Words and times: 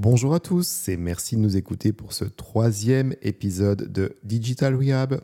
Bonjour 0.00 0.32
à 0.32 0.38
tous 0.38 0.88
et 0.88 0.96
merci 0.96 1.34
de 1.34 1.40
nous 1.40 1.56
écouter 1.56 1.92
pour 1.92 2.12
ce 2.12 2.24
troisième 2.24 3.16
épisode 3.20 3.90
de 3.92 4.14
Digital 4.22 4.76
Rehab. 4.76 5.20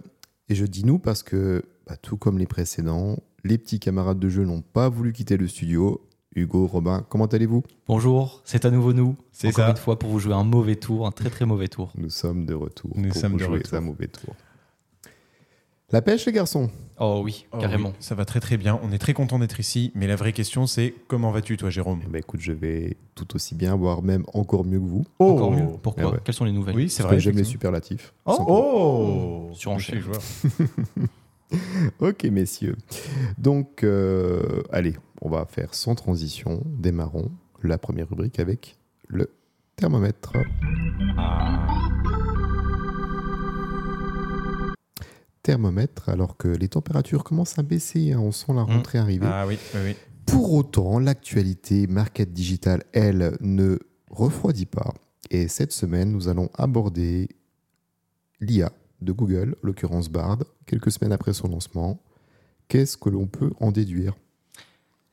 Et 0.49 0.57
je 0.57 0.67
dis 0.67 0.85
nous 0.85 0.99
parce 0.99 1.23
que, 1.23 1.63
bah, 1.87 1.97
tout 1.97 2.17
comme 2.17 2.39
les 2.39 2.47
précédents, 2.49 3.21
les 3.45 3.57
petits 3.57 3.79
camarades 3.79 4.19
de 4.19 4.29
jeu 4.29 4.45
n'ont 4.45 4.63
pas 4.63 4.89
voulu 4.89 5.13
quitter 5.13 5.37
le 5.37 5.47
studio. 5.47 6.01
Hugo, 6.35 6.67
Robin, 6.67 7.07
comment 7.09 7.27
allez-vous? 7.27 7.63
Bonjour, 7.87 8.43
c'est 8.45 8.65
à 8.65 8.73
nouveau 8.73 8.93
nous. 8.93 9.15
C'est 9.31 9.47
Encore 9.47 9.67
ça. 9.67 9.71
une 9.71 9.77
fois 9.77 9.97
pour 9.97 10.11
vous 10.11 10.19
jouer 10.19 10.35
un 10.35 10.43
mauvais 10.43 10.75
tour, 10.75 11.07
un 11.07 11.13
très 11.13 11.31
très 11.31 11.47
mauvais 11.47 11.69
tour. 11.69 11.93
Nous 11.97 12.11
sommes 12.11 12.45
de 12.45 12.55
retour. 12.55 12.91
Nous 12.97 13.11
pour 13.11 13.17
sommes 13.17 13.33
vous 13.35 13.39
de 13.39 13.45
jouer 13.45 13.59
retour. 13.59 13.79
un 13.79 13.81
mauvais 13.81 14.09
tour. 14.09 14.35
La 15.95 16.03
pêche, 16.03 16.27
les 16.27 16.33
garçons? 16.33 16.71
Oh 16.99 17.21
oui, 17.23 17.47
Oh 17.53 17.59
carrément. 17.59 17.91
oui, 17.91 17.95
ça 18.01 18.17
va 18.17 18.25
très 18.25 18.41
très 18.41 18.57
bien. 18.57 18.81
On 18.83 18.91
est 18.91 18.99
très 18.99 19.13
content 19.15 19.39
d'être 19.39 19.61
ici. 19.61 19.93
Mais 19.95 20.09
la 20.09 20.17
vraie 20.17 20.33
question, 20.33 20.67
c'est 20.67 20.93
comment 21.07 21.31
vas-tu, 21.31 21.57
toi, 21.57 21.71
Jérôme? 21.71 22.01
Eh 22.05 22.09
ben, 22.09 22.19
écoute, 22.19 22.41
je 22.41 22.51
vais 22.51 22.97
tout 23.15 23.37
aussi 23.37 23.55
bien, 23.55 23.77
voire 23.77 24.03
même 24.03 24.25
encore 24.35 24.65
mieux 24.65 24.81
que 24.81 24.87
vous. 24.87 25.05
Encore 25.21 25.53
mieux. 25.53 25.69
Pourquoi? 25.81 26.03
Ah 26.03 26.11
ouais. 26.11 26.19
Quelles 26.25 26.35
sont 26.35 26.47
les 26.47 26.51
nouvelles? 26.51 26.75
Oui, 26.75 26.91
c'est 26.91 27.05
vrai. 27.05 27.21
j'aime 27.21 27.37
les 27.37 27.45
superlatifs. 27.45 28.13
Oh, 28.27 28.37
oh 28.49 29.51
Surenchère. 29.55 30.03
Ok, 32.01 32.25
messieurs. 32.25 32.75
Donc, 33.39 33.85
euh, 33.85 34.65
allez, 34.73 34.95
on 35.21 35.29
va 35.29 35.47
faire 35.47 35.75
sans 35.75 35.95
transition. 35.95 36.61
Démarrons 36.67 37.31
la 37.63 37.79
première 37.79 38.09
rubrique 38.09 38.41
avec 38.41 38.79
le 39.07 39.31
thermomètre. 39.77 40.33
Thermomètre, 45.45 46.09
alors 46.09 46.39
que 46.39 46.49
les 46.49 46.69
températures 46.69 47.23
commencent 47.23 47.59
à 47.59 47.63
baisser, 47.63 48.13
hein, 48.13 48.19
on 48.19 48.33
sent 48.33 48.55
la 48.55 48.63
rentrée 48.63 48.99
arriver. 48.99 49.27
Ah 49.31 49.47
oui, 49.47 49.59
oui, 49.75 49.81
oui. 49.85 49.97
Pour 50.25 50.55
autant, 50.55 50.99
l'actualité 50.99 51.87
market 51.87 52.33
digital, 52.33 52.83
elle, 52.93 53.37
ne 53.41 53.79
refroidit 54.11 54.65
pas. 54.65 54.95
Et 55.31 55.47
cette 55.49 55.73
semaine, 55.73 56.13
nous 56.13 56.29
allons 56.29 56.49
aborder 56.55 57.29
l'IA 58.41 58.73
de 59.03 59.13
Google, 59.13 59.55
en 59.63 59.67
l'occurrence 59.67 60.09
Bard, 60.09 60.39
quelques 60.65 60.91
semaines 60.91 61.13
après 61.13 61.35
son 61.35 61.49
lancement. 61.49 62.01
Qu'est-ce 62.69 62.97
que 62.97 63.11
l'on 63.11 63.27
peut 63.27 63.53
en 63.61 63.71
déduire? 63.71 64.15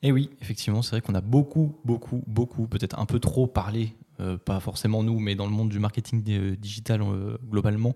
Eh 0.02 0.12
oui, 0.12 0.30
effectivement, 0.40 0.80
c'est 0.80 0.92
vrai 0.92 1.02
qu'on 1.02 1.14
a 1.14 1.20
beaucoup, 1.20 1.76
beaucoup, 1.84 2.24
beaucoup, 2.26 2.66
peut-être 2.66 2.98
un 2.98 3.04
peu 3.04 3.20
trop 3.20 3.46
parlé, 3.46 3.94
euh, 4.20 4.38
pas 4.38 4.60
forcément 4.60 5.02
nous, 5.02 5.20
mais 5.20 5.34
dans 5.34 5.46
le 5.46 5.52
monde 5.52 5.68
du 5.68 5.78
marketing 5.78 6.24
euh, 6.28 6.56
digital 6.56 7.02
euh, 7.02 7.36
globalement, 7.50 7.94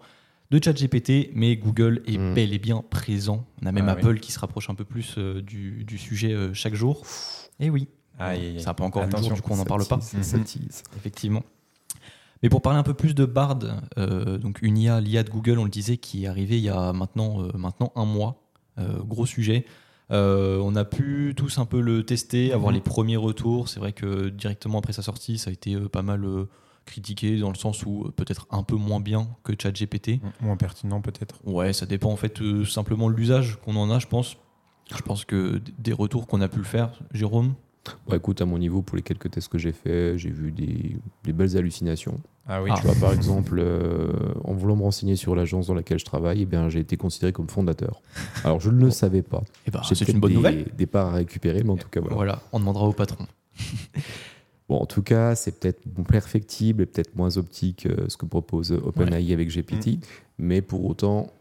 de 0.50 0.60
ChatGPT, 0.62 1.30
mais 1.34 1.56
Google 1.56 2.02
est 2.06 2.18
Mm. 2.18 2.34
bel 2.34 2.52
et 2.52 2.58
bien 2.58 2.84
présent. 2.88 3.44
On 3.62 3.66
a 3.66 3.72
même 3.72 3.88
Ah 3.88 3.94
oui. 3.96 4.00
Apple 4.02 4.20
qui 4.20 4.32
se 4.32 4.38
rapproche 4.38 4.70
un 4.70 4.74
peu 4.74 4.84
plus 4.84 5.14
euh, 5.18 5.42
du, 5.42 5.84
du 5.84 5.98
sujet 5.98 6.32
euh, 6.32 6.54
chaque 6.54 6.74
jour. 6.74 7.02
Et 7.60 7.68
oui, 7.70 7.88
Aïe, 8.18 8.38
aïe, 8.40 8.46
aïe. 8.56 8.60
ça 8.60 8.70
n'a 8.70 8.74
pas 8.74 8.84
encore 8.84 9.02
le 9.02 9.08
Attention, 9.08 9.28
jour, 9.30 9.36
du 9.36 9.42
coup 9.42 9.52
on 9.52 9.56
n'en 9.56 9.64
parle 9.64 9.86
pas. 9.86 9.98
tease, 9.98 10.22
ça 10.22 10.38
Mhm. 10.38 10.44
tease. 10.44 10.82
Effectivement. 10.96 11.42
Mais 12.42 12.48
pour 12.48 12.62
parler 12.62 12.78
un 12.78 12.82
peu 12.82 12.94
plus 12.94 13.14
de 13.14 13.24
Bard, 13.24 13.58
euh, 13.98 14.38
donc 14.38 14.58
une 14.62 14.76
IA, 14.78 15.00
l'IA 15.00 15.22
de 15.24 15.30
Google, 15.30 15.58
on 15.58 15.64
le 15.64 15.70
disait, 15.70 15.96
qui 15.96 16.24
est 16.24 16.26
arrivée 16.28 16.58
il 16.58 16.64
y 16.64 16.68
a 16.68 16.92
maintenant, 16.92 17.42
euh, 17.42 17.50
maintenant 17.56 17.92
un 17.96 18.04
mois. 18.04 18.42
Euh, 18.78 18.98
gros 19.02 19.24
sujet. 19.26 19.64
Euh, 20.12 20.58
on 20.62 20.76
a 20.76 20.84
pu 20.84 21.32
tous 21.34 21.58
un 21.58 21.64
peu 21.64 21.80
le 21.80 22.04
tester, 22.04 22.52
avoir 22.52 22.70
Mhm. 22.70 22.76
les 22.76 22.80
premiers 22.82 23.16
retours. 23.16 23.68
C'est 23.70 23.80
vrai 23.80 23.92
que 23.92 24.28
directement 24.28 24.78
après 24.78 24.92
sa 24.92 25.00
sortie, 25.02 25.38
ça 25.38 25.48
a 25.50 25.52
été 25.52 25.74
euh, 25.74 25.88
pas 25.88 26.02
mal 26.02 26.24
euh, 26.24 26.44
critiqué 26.86 27.38
dans 27.38 27.50
le 27.50 27.56
sens 27.56 27.84
où 27.84 28.04
euh, 28.04 28.10
peut-être 28.10 28.46
un 28.50 28.62
peu 28.62 28.76
moins 28.76 29.00
bien 29.00 29.28
que 29.44 29.52
ChatGPT. 29.60 30.20
Moins 30.40 30.56
pertinent, 30.56 31.00
peut-être. 31.00 31.40
Ouais, 31.44 31.72
ça 31.72 31.84
dépend 31.86 32.10
en 32.10 32.16
fait 32.16 32.40
euh, 32.40 32.64
simplement 32.64 33.10
de 33.10 33.14
l'usage 33.14 33.58
qu'on 33.64 33.76
en 33.76 33.90
a, 33.90 33.98
je 33.98 34.06
pense. 34.06 34.36
Je 34.94 35.02
pense 35.02 35.24
que 35.24 35.60
des 35.78 35.92
retours 35.92 36.26
qu'on 36.26 36.40
a 36.40 36.48
pu 36.48 36.58
le 36.58 36.64
faire, 36.64 37.00
Jérôme, 37.12 37.54
Bon, 38.06 38.16
écoute, 38.16 38.40
à 38.40 38.46
mon 38.46 38.58
niveau, 38.58 38.82
pour 38.82 38.96
les 38.96 39.02
quelques 39.02 39.30
tests 39.30 39.48
que 39.48 39.58
j'ai 39.58 39.72
faits, 39.72 40.18
j'ai 40.18 40.30
vu 40.30 40.52
des, 40.52 40.96
des 41.24 41.32
belles 41.32 41.56
hallucinations. 41.56 42.20
Ah 42.46 42.62
oui. 42.62 42.70
Ah. 42.72 42.78
Tu 42.80 42.86
vois, 42.86 42.96
par 42.96 43.12
exemple, 43.12 43.58
euh, 43.58 44.12
en 44.44 44.54
voulant 44.54 44.76
me 44.76 44.82
renseigner 44.82 45.16
sur 45.16 45.34
l'agence 45.34 45.66
dans 45.66 45.74
laquelle 45.74 45.98
je 45.98 46.04
travaille, 46.04 46.42
eh 46.42 46.46
bien, 46.46 46.68
j'ai 46.68 46.80
été 46.80 46.96
considéré 46.96 47.32
comme 47.32 47.48
fondateur. 47.48 48.00
Alors, 48.44 48.60
je 48.60 48.70
ne 48.70 48.80
le 48.80 48.90
savais 48.90 49.22
pas. 49.22 49.42
eh 49.66 49.70
ben, 49.70 49.80
c'est 49.82 49.96
peut-être 49.96 50.14
une 50.14 50.20
bonne 50.20 50.30
des, 50.30 50.36
nouvelle. 50.36 50.66
des 50.76 50.86
parts 50.86 51.08
à 51.08 51.16
récupérer, 51.16 51.62
mais 51.64 51.70
en 51.70 51.76
tout 51.76 51.88
cas, 51.88 52.00
voilà. 52.00 52.16
Voilà, 52.16 52.42
on 52.52 52.60
demandera 52.60 52.86
au 52.86 52.92
patron. 52.92 53.26
Bon, 54.68 54.78
en 54.78 54.86
tout 54.86 55.02
cas, 55.02 55.34
c'est 55.36 55.58
peut-être 55.60 55.82
perfectible 56.08 56.82
et 56.82 56.86
peut-être 56.86 57.14
moins 57.14 57.36
optique 57.36 57.86
euh, 57.86 58.08
ce 58.08 58.16
que 58.16 58.26
propose 58.26 58.72
OpenAI 58.72 59.32
avec 59.32 59.48
GPT, 59.48 60.00
mais 60.38 60.60
pour 60.62 60.84
autant, 60.84 61.32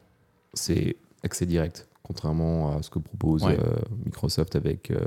c'est 0.53 0.95
accès 1.23 1.45
direct, 1.47 1.87
contrairement 2.03 2.77
à 2.77 2.83
ce 2.83 2.89
que 2.91 2.99
propose 2.99 3.43
Ouais. 3.43 3.57
euh, 3.59 3.75
Microsoft 4.05 4.55
avec 4.55 4.91
euh, 4.91 4.99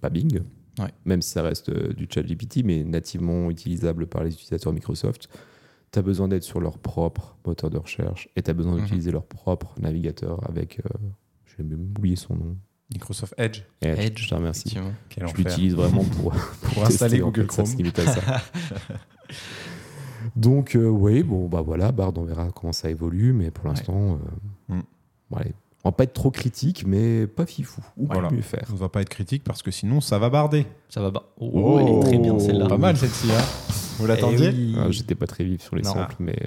pas 0.00 0.10
Bing, 0.10 0.40
Ouais. 0.78 0.90
même 1.04 1.20
si 1.22 1.30
ça 1.30 1.42
reste 1.42 1.68
euh, 1.68 1.92
du 1.92 2.08
chat 2.12 2.22
GPT, 2.22 2.62
mais 2.64 2.82
nativement 2.84 3.50
utilisable 3.50 4.06
par 4.06 4.24
les 4.24 4.32
utilisateurs 4.32 4.72
Microsoft. 4.72 5.28
Tu 5.92 5.98
as 5.98 6.02
besoin 6.02 6.28
d'être 6.28 6.44
sur 6.44 6.60
leur 6.60 6.78
propre 6.78 7.36
moteur 7.46 7.68
de 7.70 7.76
recherche 7.78 8.28
et 8.36 8.42
tu 8.42 8.50
as 8.50 8.54
besoin 8.54 8.74
Mhm. 8.76 8.80
d'utiliser 8.82 9.10
leur 9.10 9.24
propre 9.26 9.74
navigateur 9.80 10.40
avec, 10.48 10.78
euh, 10.80 10.88
j'ai 11.46 11.62
même 11.64 11.92
oublié 11.96 12.16
son 12.16 12.34
nom, 12.36 12.56
Microsoft 12.92 13.34
Edge. 13.38 13.62
Edge, 13.82 13.98
Edge, 13.98 14.22
je 14.24 14.28
te 14.28 14.34
remercie. 14.34 14.76
Je 15.16 15.36
l'utilise 15.36 15.74
vraiment 15.74 16.04
pour, 16.04 16.32
Pour 16.62 16.84
installer 16.84 17.22
en 17.22 17.26
Google 17.26 17.42
fait, 17.42 17.46
Chrome. 17.46 17.66
se 17.66 17.76
limite 17.76 17.98
à 17.98 18.06
ça. 18.06 18.20
Donc, 20.36 20.74
euh, 20.76 20.86
oui, 20.88 21.22
bon, 21.22 21.48
bah 21.48 21.60
voilà, 21.62 21.92
Bard, 21.92 22.12
on 22.16 22.24
verra 22.24 22.50
comment 22.52 22.72
ça 22.72 22.90
évolue, 22.90 23.32
mais 23.32 23.50
pour 23.50 23.64
Ouais. 23.64 23.70
l'instant, 23.70 24.18
euh, 24.68 24.74
Mm. 24.76 24.82
bon, 25.30 25.36
allez, 25.36 25.54
on 25.84 25.88
va 25.88 25.92
pas 25.92 26.04
être 26.04 26.12
trop 26.12 26.30
critique, 26.30 26.84
mais 26.86 27.26
pas 27.26 27.46
fifou. 27.46 27.82
On 27.98 28.04
Voilà. 28.06 28.30
mieux 28.30 28.42
faire. 28.42 28.66
On 28.70 28.74
ne 28.74 28.78
va 28.78 28.88
pas 28.88 29.00
être 29.00 29.08
critique 29.08 29.42
parce 29.44 29.62
que 29.62 29.70
sinon, 29.70 30.00
ça 30.00 30.18
va 30.18 30.28
barder. 30.28 30.66
Ça 30.88 31.00
va 31.00 31.10
pas. 31.10 31.24
Oh, 31.38 31.78
elle 31.80 31.88
est 31.88 32.00
très 32.00 32.18
bien 32.18 32.38
celle-là. 32.38 32.66
Pas 32.68 32.76
mal 32.76 32.96
celle-ci. 32.96 33.28
Hein 33.32 33.40
Vous 33.98 34.04
Eh 34.04 34.08
l'attendiez 34.08 34.50
oui. 34.50 34.76
Ah, 34.78 34.90
J'étais 34.90 35.14
pas 35.14 35.26
très 35.26 35.44
vif 35.44 35.62
sur 35.62 35.74
les 35.76 35.82
Non. 35.82 35.92
samples, 35.94 36.16
mais 36.20 36.36
euh, 36.40 36.46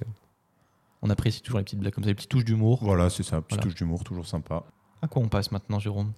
On 1.02 1.10
apprécie 1.10 1.42
toujours 1.42 1.58
les 1.58 1.66
petites 1.66 1.80
blagues 1.80 1.94
comme 1.94 2.04
ça, 2.06 2.10
les 2.10 2.16
petites 2.16 2.30
touches 2.30 2.46
d'humour. 2.46 2.80
Voilà, 2.82 3.10
c'est 3.10 3.24
ça. 3.24 3.42
Petite 3.42 3.50
Voilà. 3.60 3.64
touche 3.64 3.76
d'humour, 3.76 4.04
toujours 4.06 4.26
sympa. 4.26 4.64
À 5.04 5.08
quoi 5.10 5.22
on 5.22 5.28
passe 5.28 5.52
maintenant, 5.52 5.80
Jérôme? 5.80 6.14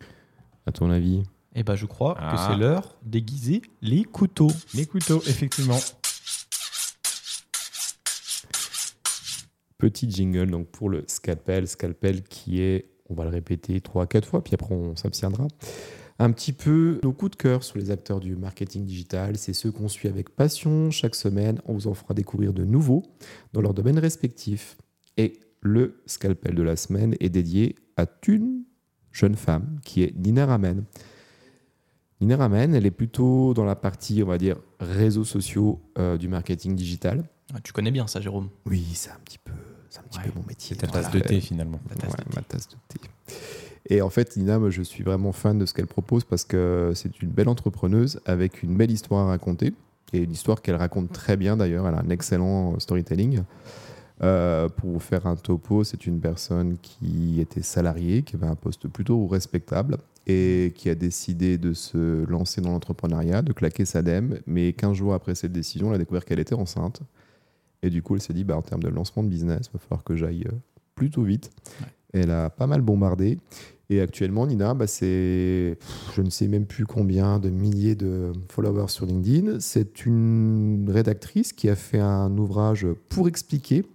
À 0.68 0.72
ton 0.72 0.92
avis? 0.92 1.24
Eh 1.56 1.64
ben, 1.64 1.74
je 1.74 1.88
crois 1.88 2.14
que 2.14 2.20
Ah. 2.22 2.50
c'est 2.52 2.56
l'heure 2.56 2.96
d'aiguiser 3.02 3.64
les 3.82 4.04
couteaux. 4.04 4.52
Les 4.76 4.86
couteaux, 4.86 5.24
effectivement. 5.26 5.80
Petit 9.80 10.08
jingle 10.12 10.52
donc 10.52 10.68
pour 10.68 10.90
le 10.92 11.04
scalpel, 11.08 11.68
scalpel 11.68 12.22
qui 12.22 12.62
est, 12.62 12.92
on 13.10 13.16
va 13.16 13.24
le 13.24 13.32
répéter 13.32 13.82
trois 13.82 14.04
à 14.04 14.06
quatre 14.06 14.28
fois, 14.28 14.44
puis 14.44 14.54
après 14.54 14.76
on 14.76 14.96
s'abstiendra. 14.96 15.48
Un 16.20 16.32
petit 16.32 16.54
peu 16.54 17.00
nos 17.04 17.12
coups 17.12 17.32
de 17.32 17.36
cœur 17.38 17.64
sur 17.64 17.80
les 17.80 17.90
acteurs 17.90 18.20
du 18.20 18.36
marketing 18.36 18.86
digital, 18.86 19.36
c'est 19.36 19.54
ceux 19.54 19.72
qu'on 19.72 19.88
suit 19.88 20.10
avec 20.10 20.30
passion 20.30 20.92
chaque 20.92 21.16
semaine. 21.16 21.60
On 21.66 21.74
vous 21.74 21.88
en 21.88 21.96
fera 21.96 22.14
découvrir 22.14 22.54
de 22.54 22.64
nouveaux 22.64 23.02
dans 23.52 23.62
leur 23.62 23.74
domaine 23.74 23.98
respectif. 23.98 24.78
Et 25.18 25.40
le 25.62 26.04
scalpel 26.06 26.54
de 26.54 26.62
la 26.62 26.76
semaine 26.76 27.16
est 27.20 27.30
dédié 27.30 27.76
à 27.98 28.06
une 28.28 28.64
jeune 29.16 29.36
femme 29.36 29.80
qui 29.84 30.04
est 30.04 30.14
Nina 30.18 30.46
Ramen. 30.46 30.84
Nina 32.22 32.36
Ramen, 32.38 32.76
elle 32.76 32.86
est 32.86 32.92
plutôt 32.92 33.54
dans 33.54 33.64
la 33.66 33.76
partie, 33.76 34.22
on 34.24 34.28
va 34.28 34.38
dire, 34.38 34.58
réseaux 34.80 35.24
sociaux 35.24 35.82
euh, 35.98 36.18
du 36.18 36.28
marketing 36.28 36.76
digital. 36.76 37.24
Ah, 37.54 37.60
tu 37.64 37.72
connais 37.72 37.92
bien 37.92 38.08
ça, 38.08 38.20
Jérôme? 38.20 38.50
Oui, 38.66 38.86
c'est 38.94 39.12
un 39.12 39.20
petit 39.24 39.38
peu, 39.38 39.54
c'est 39.90 40.00
un 40.00 40.04
petit 40.04 40.20
Ouais. 40.20 40.26
peu 40.26 40.40
mon 40.40 40.46
métier. 40.46 40.76
C'est 40.80 40.86
ta 40.86 40.92
tasse 40.92 41.12
de 41.12 41.20
thé, 41.20 41.40
finalement. 41.40 41.80
Ta 41.90 41.96
tasse 41.96 42.12
Ouais, 42.12 42.18
de 42.26 42.30
thé. 42.30 42.36
ma 42.36 42.42
tasse 42.42 42.68
de 42.70 42.76
thé. 42.90 43.00
Et 43.90 44.02
en 44.02 44.10
fait, 44.10 44.36
Nina, 44.36 44.60
moi, 44.60 44.70
je 44.70 44.82
suis 44.82 45.04
vraiment 45.04 45.32
fan 45.32 45.60
de 45.60 45.66
ce 45.66 45.74
qu'elle 45.74 45.88
propose 45.88 46.24
parce 46.26 46.44
que 46.44 46.92
c'est 46.96 47.22
une 47.22 47.30
belle 47.30 47.50
entrepreneuse 47.50 48.20
avec 48.26 48.64
une 48.64 48.76
belle 48.76 48.92
histoire 48.92 49.26
à 49.28 49.30
raconter. 49.30 49.74
Et 50.14 50.20
une 50.20 50.32
histoire 50.32 50.62
qu'elle 50.62 50.76
raconte 50.76 51.12
très 51.12 51.36
bien 51.38 51.58
d'ailleurs. 51.58 51.88
Elle 51.88 51.96
a 51.96 52.00
un 52.00 52.10
excellent 52.10 52.80
storytelling. 52.80 53.42
Euh, 54.24 54.70
pour 54.70 54.92
vous 54.92 55.00
faire 55.00 55.28
un 55.28 55.36
topo, 55.36 55.84
c'est 55.84 56.08
une 56.08 56.20
personne 56.20 56.78
qui 56.78 57.40
était 57.40 57.62
salariée, 57.62 58.24
qui 58.24 58.36
avait 58.36 58.48
un 58.48 58.56
poste 58.56 58.88
plutôt 58.88 59.28
respectable 59.28 59.98
et 60.28 60.74
qui 60.76 60.90
a 60.90 60.96
décidé 60.96 61.58
de 61.58 61.74
se 61.74 62.26
lancer 62.26 62.62
dans 62.62 62.72
l'entrepreneuriat, 62.72 63.42
de 63.42 63.54
claquer 63.54 63.86
sa 63.86 64.02
dème. 64.02 64.40
Mais 64.48 64.74
15 64.74 64.96
jours 64.96 65.14
après 65.14 65.36
cette 65.36 65.52
décision, 65.52 65.90
elle 65.90 65.96
a 65.96 66.00
découvert 66.00 66.26
qu'elle 66.26 66.40
était 66.40 66.56
enceinte. 66.56 67.02
Et 67.84 67.90
du 67.90 68.02
coup, 68.02 68.16
elle 68.16 68.22
s'est 68.22 68.34
dit, 68.34 68.44
bah, 68.44 68.58
en 68.58 68.62
termes 68.62 68.82
de 68.82 68.90
lancement 68.90 69.22
de 69.22 69.28
business, 69.28 69.68
il 69.68 69.74
va 69.74 69.80
falloir 69.80 70.04
que 70.04 70.16
j'aille 70.16 70.46
euh, 70.48 70.56
plutôt 70.96 71.24
vite. 71.24 71.52
Elle 72.14 72.32
a 72.32 72.50
pas 72.50 72.66
mal 72.66 72.82
bombardé. 72.82 73.38
Et 73.90 74.02
actuellement, 74.02 74.48
Nina, 74.48 74.74
bah, 74.74 74.88
c'est 74.88 75.78
je 76.16 76.22
ne 76.22 76.30
sais 76.32 76.48
même 76.48 76.66
plus 76.66 76.88
combien 76.88 77.38
de 77.38 77.50
milliers 77.50 77.96
de 77.96 78.32
followers 78.50 78.88
sur 78.88 79.06
LinkedIn. 79.06 79.60
C'est 79.60 80.08
une 80.08 80.90
rédactrice 80.90 81.54
qui 81.54 81.70
a 81.70 81.76
fait 81.76 82.00
un 82.00 82.36
ouvrage 82.38 82.88
pour 83.10 83.28
expliquer 83.28 83.86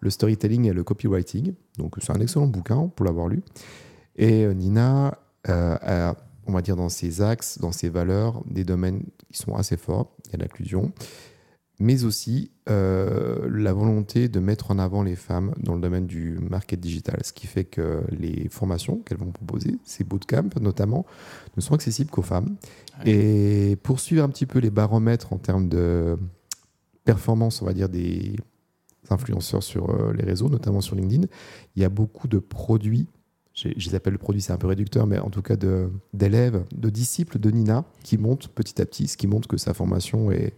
le 0.00 0.10
storytelling 0.10 0.66
et 0.66 0.72
le 0.72 0.82
copywriting. 0.82 1.54
Donc 1.78 1.96
c'est 2.00 2.12
un 2.12 2.20
excellent 2.20 2.46
bouquin 2.46 2.88
pour 2.88 3.06
l'avoir 3.06 3.28
lu. 3.28 3.42
Et 4.16 4.44
euh, 4.44 4.52
Nina 4.52 5.18
euh, 5.48 5.76
a, 5.80 6.16
on 6.46 6.52
va 6.52 6.62
dire, 6.62 6.76
dans 6.76 6.88
ses 6.88 7.22
axes, 7.22 7.58
dans 7.58 7.72
ses 7.72 7.88
valeurs, 7.88 8.42
des 8.46 8.64
domaines 8.64 9.04
qui 9.28 9.38
sont 9.38 9.54
assez 9.54 9.76
forts. 9.76 10.16
Il 10.26 10.32
y 10.32 10.34
a 10.36 10.38
l'inclusion, 10.38 10.92
mais 11.78 12.04
aussi 12.04 12.50
euh, 12.68 13.48
la 13.50 13.72
volonté 13.72 14.28
de 14.28 14.40
mettre 14.40 14.70
en 14.70 14.78
avant 14.78 15.02
les 15.02 15.16
femmes 15.16 15.54
dans 15.58 15.74
le 15.74 15.80
domaine 15.80 16.06
du 16.06 16.38
market 16.38 16.78
digital, 16.78 17.20
ce 17.24 17.32
qui 17.32 17.46
fait 17.46 17.64
que 17.64 18.02
les 18.10 18.48
formations 18.50 18.98
qu'elles 18.98 19.18
vont 19.18 19.32
proposer, 19.32 19.78
ces 19.84 20.04
bootcamps 20.04 20.60
notamment, 20.60 21.06
ne 21.56 21.62
sont 21.62 21.74
accessibles 21.74 22.10
qu'aux 22.10 22.22
femmes. 22.22 22.56
Et 23.06 23.78
pour 23.82 24.00
suivre 24.00 24.22
un 24.22 24.28
petit 24.28 24.46
peu 24.46 24.58
les 24.58 24.70
baromètres 24.70 25.32
en 25.32 25.38
termes 25.38 25.68
de 25.68 26.18
performance, 27.04 27.62
on 27.62 27.64
va 27.66 27.72
dire, 27.72 27.88
des 27.88 28.36
influenceurs 29.08 29.62
sur 29.62 29.90
euh, 29.90 30.12
les 30.12 30.24
réseaux, 30.24 30.48
notamment 30.48 30.80
sur 30.80 30.94
LinkedIn, 30.96 31.26
il 31.76 31.82
y 31.82 31.84
a 31.84 31.88
beaucoup 31.88 32.28
de 32.28 32.38
produits 32.38 33.06
je, 33.54 33.68
les 33.68 33.94
appelle 33.94 34.12
le 34.12 34.18
produit, 34.18 34.40
c'est 34.40 34.52
un 34.52 34.56
peu 34.56 34.66
réducteur, 34.66 35.06
mais 35.06 35.18
en 35.18 35.30
tout 35.30 35.42
cas 35.42 35.56
de- 35.56 35.90
d'élèves, 36.14 36.64
de, 36.74 36.88
disciples 36.88 37.38
de 37.38 37.50
Nina 37.50 37.84
qui 38.02 38.16
montent 38.16 38.48
petit 38.48 38.80
à 38.80 38.86
petit, 38.86 39.08
ce 39.08 39.16
qui 39.16 39.26
montre 39.26 39.48
que 39.48 39.56
sa 39.56 39.74
formation 39.74 40.30
est 40.30 40.54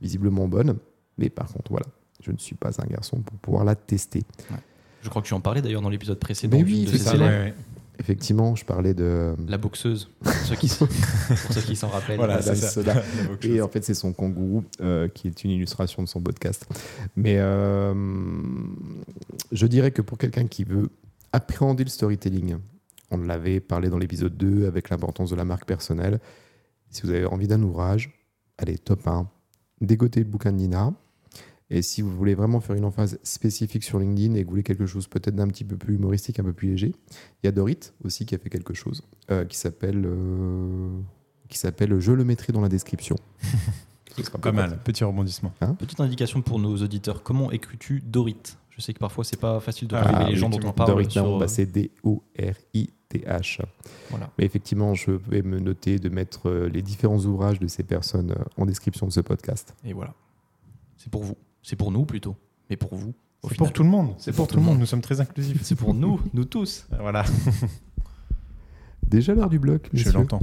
visiblement 0.00 0.48
bonne. 0.48 0.76
Mais 1.18 1.28
par 1.28 1.52
contre, 1.52 1.70
voilà, 1.70 1.86
je 2.22 2.30
ne 2.30 2.38
suis 2.38 2.54
pas 2.54 2.70
un 2.80 2.86
garçon 2.86 3.18
pour 3.18 3.36
pouvoir 3.38 3.64
la 3.64 3.74
tester. 3.74 4.22
Je 5.02 5.08
crois 5.08 5.22
que 5.22 5.26
tu 5.26 5.34
en 5.34 5.40
parlais 5.40 5.62
d'ailleurs 5.62 5.82
dans 5.82 5.88
l'épisode 5.88 6.18
précédent. 6.18 6.56
Mais 6.56 6.64
oui, 6.64 6.86
c'est 6.90 6.98
ces 6.98 7.04
ça, 7.04 7.14
élèves. 7.14 7.28
Ouais, 7.28 7.38
ouais. 7.38 7.54
Effectivement, 7.98 8.54
je 8.54 8.64
parlais 8.64 8.92
de. 8.94 9.34
La 9.48 9.58
boxeuse, 9.58 10.10
pour 10.22 10.32
ceux 10.32 10.54
qui 10.56 10.68
s'en- 10.68 10.86
pour 11.46 11.52
ceux 11.52 11.60
qui 11.62 11.76
s'en 11.76 11.88
rappellent. 11.88 12.16
Voilà, 12.18 12.42
c'est 12.42 12.54
ça. 12.54 12.68
Soda. 12.68 13.02
Et 13.42 13.60
en 13.62 13.68
fait, 13.68 13.84
c'est 13.84 13.94
son 13.94 14.12
kangourou 14.12 14.64
euh, 14.80 15.08
qui 15.08 15.28
est 15.28 15.44
une 15.44 15.50
illustration 15.50 16.02
de 16.02 16.08
son 16.08 16.20
podcast. 16.20 16.66
Mais 17.16 17.36
euh, 17.38 17.94
je 19.52 19.66
dirais 19.66 19.90
que 19.90 20.02
pour 20.02 20.18
quelqu'un 20.18 20.46
qui 20.46 20.64
veut 20.64 20.90
appréhender 21.32 21.84
le 21.84 21.90
storytelling, 21.90 22.56
on 23.10 23.18
l'avait 23.18 23.60
parlé 23.60 23.88
dans 23.88 23.98
l'épisode 23.98 24.36
2 24.36 24.66
avec 24.66 24.90
l'importance 24.90 25.30
de 25.30 25.36
la 25.36 25.44
marque 25.44 25.64
personnelle. 25.66 26.20
Si 26.90 27.02
vous 27.02 27.10
avez 27.10 27.24
envie 27.24 27.48
d'un 27.48 27.62
ouvrage, 27.62 28.12
allez, 28.58 28.78
top 28.78 29.06
1. 29.08 29.28
Dégotez 29.80 30.20
le 30.20 30.26
bouquin 30.26 30.52
de 30.52 30.58
Nina. 30.58 30.92
Et 31.68 31.82
si 31.82 32.00
vous 32.00 32.14
voulez 32.14 32.34
vraiment 32.36 32.60
faire 32.60 32.76
une 32.76 32.84
emphase 32.84 33.18
spécifique 33.24 33.82
sur 33.82 33.98
LinkedIn 33.98 34.34
et 34.34 34.40
que 34.42 34.44
vous 34.44 34.50
voulez 34.50 34.62
quelque 34.62 34.86
chose 34.86 35.08
peut-être 35.08 35.34
d'un 35.34 35.48
petit 35.48 35.64
peu 35.64 35.76
plus 35.76 35.96
humoristique, 35.96 36.38
un 36.38 36.44
peu 36.44 36.52
plus 36.52 36.68
léger, 36.68 36.94
il 37.42 37.46
y 37.46 37.48
a 37.48 37.52
Dorit 37.52 37.92
aussi 38.04 38.24
qui 38.24 38.34
a 38.36 38.38
fait 38.38 38.50
quelque 38.50 38.72
chose 38.74 39.02
euh, 39.32 39.44
qui 39.44 39.56
s'appelle 39.56 40.02
euh, 40.06 40.88
qui 41.48 41.58
s'appelle 41.58 41.98
Je 41.98 42.12
le 42.12 42.24
mettrai 42.24 42.52
dans 42.52 42.60
la 42.60 42.68
description. 42.68 43.16
Pas 44.16 44.22
peut-être- 44.38 44.54
mal, 44.54 44.78
petit 44.82 45.04
rebondissement. 45.04 45.52
Petite 45.78 46.00
indication 46.00 46.40
pour 46.40 46.58
nos 46.58 46.76
auditeurs. 46.76 47.22
Comment 47.22 47.50
écris-tu 47.50 48.00
Dorit? 48.00 48.36
Je 48.70 48.80
sais 48.80 48.94
que 48.94 48.98
parfois 48.98 49.24
c'est 49.24 49.38
pas 49.38 49.58
facile 49.60 49.88
de 49.88 49.96
Ah, 49.96 50.02
relever 50.02 50.30
les 50.32 50.36
gens 50.36 50.48
dont 50.48 50.60
on 50.68 50.72
parle. 50.72 50.90
Dorit, 50.90 51.10
sur, 51.10 51.38
bah, 51.38 51.44
euh, 51.44 51.48
c'est 51.48 51.66
D-O-R-I-T-H. 51.66 53.60
voilà. 54.10 54.30
Mais 54.38 54.44
effectivement, 54.44 54.94
je 54.94 55.10
vais 55.10 55.42
me 55.42 55.58
noter 55.58 55.98
de 55.98 56.08
mettre 56.08 56.50
les 56.50 56.82
différents 56.82 57.18
ouvrages 57.20 57.58
de 57.60 57.66
ces 57.66 57.82
personnes 57.82 58.34
en 58.56 58.66
description 58.66 59.06
de 59.06 59.12
ce 59.12 59.20
podcast. 59.20 59.74
Et 59.84 59.92
voilà. 59.92 60.14
C'est 60.96 61.10
pour 61.10 61.22
vous. 61.24 61.36
C'est 61.66 61.74
pour 61.74 61.90
nous 61.90 62.04
plutôt. 62.04 62.36
Mais 62.70 62.76
pour 62.76 62.94
vous. 62.94 63.12
C'est 63.42 63.56
pour 63.56 63.72
tout 63.72 63.82
le 63.82 63.88
monde. 63.88 64.14
C'est 64.18 64.30
pour 64.30 64.46
tout 64.46 64.56
le 64.56 64.62
monde. 64.62 64.78
Nous 64.78 64.86
sommes 64.86 65.00
très 65.00 65.20
inclusifs. 65.20 65.62
C'est 65.64 65.74
pour 65.74 65.94
nous, 65.94 66.20
nous 66.32 66.44
tous. 66.44 66.86
Voilà, 67.00 67.24
Déjà 69.08 69.34
l'heure 69.34 69.50
du 69.50 69.58
bloc, 69.58 69.90
je 69.92 70.08
l'entends. 70.10 70.42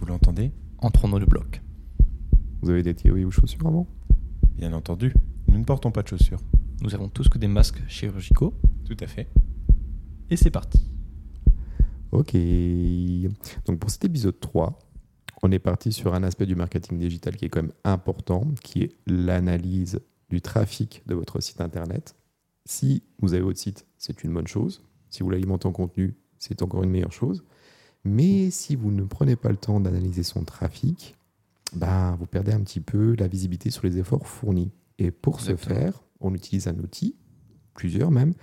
Vous 0.00 0.06
l'entendez? 0.06 0.50
Entrons 0.78 1.08
dans 1.08 1.20
le 1.20 1.26
bloc. 1.26 1.62
Vous 2.60 2.70
avez 2.70 2.82
des 2.82 2.92
théories 2.92 3.24
ou 3.24 3.30
chaussures 3.30 3.64
avant? 3.68 3.86
Bien 4.56 4.72
entendu. 4.72 5.14
Nous 5.46 5.58
ne 5.58 5.64
portons 5.64 5.92
pas 5.92 6.02
de 6.02 6.08
chaussures. 6.08 6.40
Nous 6.80 6.92
avons 6.92 7.08
tous 7.08 7.28
que 7.28 7.38
des 7.38 7.46
masques 7.46 7.80
chirurgicaux. 7.86 8.52
Tout 8.84 8.96
à 8.98 9.06
fait. 9.06 9.28
Et 10.28 10.34
c'est 10.34 10.50
parti. 10.50 10.90
Ok. 12.10 12.34
Donc 13.66 13.78
pour 13.78 13.90
cet 13.90 14.04
épisode 14.06 14.40
3, 14.40 14.76
on 15.44 15.52
est 15.52 15.60
parti 15.60 15.92
sur 15.92 16.14
un 16.14 16.24
aspect 16.24 16.46
du 16.46 16.56
marketing 16.56 16.98
digital 16.98 17.36
qui 17.36 17.44
est 17.44 17.48
quand 17.48 17.62
même 17.62 17.72
important, 17.84 18.44
qui 18.64 18.82
est 18.82 18.96
l'analyse 19.06 20.00
du 20.32 20.40
trafic 20.40 21.02
de 21.06 21.14
votre 21.14 21.40
site 21.40 21.60
internet. 21.60 22.16
Si 22.64 23.02
vous 23.20 23.34
avez 23.34 23.42
votre 23.42 23.58
site, 23.58 23.86
c'est 23.98 24.24
une 24.24 24.32
bonne 24.32 24.46
chose. 24.46 24.82
Si 25.10 25.22
vous 25.22 25.30
l'alimentez 25.30 25.66
en 25.68 25.72
contenu, 25.72 26.14
c'est 26.38 26.62
encore 26.62 26.82
une 26.82 26.90
meilleure 26.90 27.12
chose. 27.12 27.44
Mais 28.04 28.50
si 28.50 28.74
vous 28.74 28.90
ne 28.90 29.02
prenez 29.04 29.36
pas 29.36 29.50
le 29.50 29.56
temps 29.56 29.78
d'analyser 29.78 30.22
son 30.22 30.44
trafic, 30.44 31.16
ben, 31.74 32.16
vous 32.18 32.26
perdez 32.26 32.52
un 32.52 32.60
petit 32.60 32.80
peu 32.80 33.14
la 33.18 33.28
visibilité 33.28 33.70
sur 33.70 33.84
les 33.84 33.98
efforts 33.98 34.26
fournis. 34.26 34.72
Et 34.98 35.10
pour 35.10 35.38
Exactement. 35.38 35.58
ce 35.58 35.80
faire, 35.80 36.02
on 36.20 36.34
utilise 36.34 36.66
un 36.66 36.78
outil, 36.78 37.14
plusieurs 37.74 38.10
même, 38.10 38.34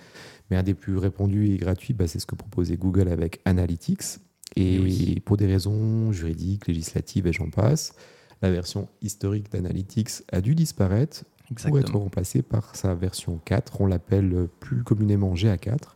mais 0.50 0.58
un 0.58 0.64
des 0.64 0.74
plus 0.74 0.98
répandus 0.98 1.50
et 1.52 1.58
gratuits, 1.58 1.94
bah, 1.94 2.08
c'est 2.08 2.20
ce 2.20 2.26
que 2.26 2.36
proposait 2.36 2.78
Google 2.78 3.08
avec 3.10 3.42
Analytics. 3.46 4.20
Et 4.56 4.76
Eh 4.76 4.80
oui. 4.80 5.20
pour 5.26 5.38
des 5.38 5.46
raisons 5.48 6.12
juridiques, 6.12 6.68
législatives 6.68 7.28
et 7.28 7.34
j'en 7.34 7.50
passe, 7.50 7.94
la 8.42 8.52
version 8.52 8.88
historique 9.02 9.52
d'Analytics 9.52 10.24
a 10.32 10.42
dû 10.42 10.56
disparaître 10.56 11.24
pour 11.56 11.68
être 11.68 11.78
Exactement. 11.78 12.04
remplacée 12.04 12.42
par 12.42 12.76
sa 12.76 12.96
version 12.96 13.40
4. 13.44 13.82
On 13.82 13.86
l'appelle 13.86 14.48
plus 14.60 14.84
communément 14.84 15.34
GA4. 15.34 15.96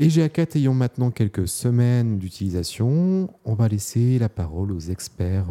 Et 0.00 0.08
GA4 0.08 0.58
ayant 0.58 0.74
maintenant 0.74 1.10
quelques 1.10 1.46
semaines 1.46 2.18
d'utilisation, 2.18 3.32
on 3.44 3.54
va 3.54 3.68
laisser 3.68 4.18
la 4.18 4.28
parole 4.28 4.72
aux 4.72 4.80
experts 4.80 5.46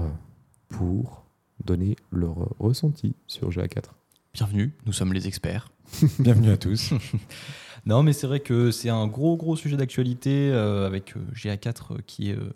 pour 0.67 1.25
donner 1.63 1.95
leur 2.11 2.53
ressenti 2.59 3.15
sur 3.27 3.49
GA4. 3.49 3.85
Bienvenue, 4.33 4.73
nous 4.85 4.93
sommes 4.93 5.13
les 5.13 5.27
experts. 5.27 5.71
Bienvenue 6.19 6.51
à 6.51 6.57
tous. 6.57 6.93
Non, 7.85 8.01
mais 8.01 8.13
c'est 8.13 8.27
vrai 8.27 8.39
que 8.39 8.71
c'est 8.71 8.89
un 8.89 9.07
gros, 9.07 9.35
gros 9.35 9.55
sujet 9.55 9.75
d'actualité 9.75 10.51
euh, 10.51 10.87
avec 10.87 11.17
euh, 11.17 11.19
GA4 11.35 11.67
euh, 11.67 11.97
qui 12.07 12.29
est 12.29 12.37
euh, 12.37 12.55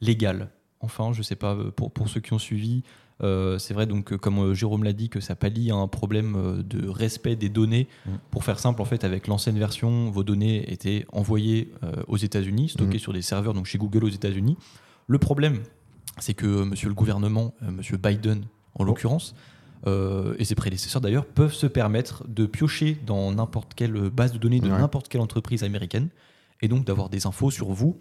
légal. 0.00 0.50
Enfin, 0.80 1.12
je 1.12 1.22
sais 1.22 1.34
pas, 1.34 1.56
pour, 1.74 1.90
pour 1.90 2.08
ceux 2.08 2.20
qui 2.20 2.32
ont 2.32 2.38
suivi, 2.38 2.84
euh, 3.22 3.58
c'est 3.58 3.74
vrai, 3.74 3.86
donc, 3.86 4.12
euh, 4.12 4.18
comme 4.18 4.38
euh, 4.38 4.54
Jérôme 4.54 4.84
l'a 4.84 4.92
dit, 4.92 5.08
que 5.08 5.20
ça 5.20 5.34
pallie 5.34 5.70
à 5.70 5.74
un 5.74 5.88
problème 5.88 6.62
de 6.62 6.88
respect 6.88 7.36
des 7.36 7.48
données. 7.48 7.88
Mm. 8.06 8.10
Pour 8.30 8.44
faire 8.44 8.58
simple, 8.58 8.80
en 8.82 8.84
fait, 8.84 9.04
avec 9.04 9.26
l'ancienne 9.26 9.58
version, 9.58 10.10
vos 10.10 10.22
données 10.24 10.70
étaient 10.72 11.04
envoyées 11.12 11.72
euh, 11.82 11.92
aux 12.06 12.16
États-Unis, 12.16 12.68
stockées 12.70 12.96
Mm. 12.98 13.00
sur 13.00 13.12
des 13.12 13.22
serveurs, 13.22 13.54
donc 13.54 13.66
chez 13.66 13.78
Google 13.78 14.04
aux 14.04 14.08
États-Unis. 14.08 14.56
Le 15.06 15.18
problème, 15.18 15.60
c'est 16.18 16.34
que 16.34 16.46
euh, 16.46 16.64
monsieur 16.64 16.88
le 16.88 16.94
gouvernement, 16.94 17.54
monsieur 17.62 17.96
Biden 17.96 18.44
en 18.74 18.84
l'occurrence, 18.84 19.34
et 20.38 20.44
ses 20.44 20.54
prédécesseurs 20.56 21.00
d'ailleurs, 21.00 21.24
peuvent 21.24 21.54
se 21.54 21.66
permettre 21.66 22.24
de 22.28 22.46
piocher 22.46 22.98
dans 23.06 23.30
n'importe 23.32 23.74
quelle 23.74 24.10
base 24.10 24.32
de 24.32 24.38
données 24.38 24.60
de 24.60 24.68
Ouais. 24.68 24.76
n'importe 24.78 25.08
quelle 25.08 25.20
entreprise 25.20 25.62
américaine, 25.62 26.08
et 26.60 26.68
donc 26.68 26.84
d'avoir 26.84 27.08
des 27.08 27.26
infos 27.26 27.50
sur 27.52 27.68
vous 27.70 27.96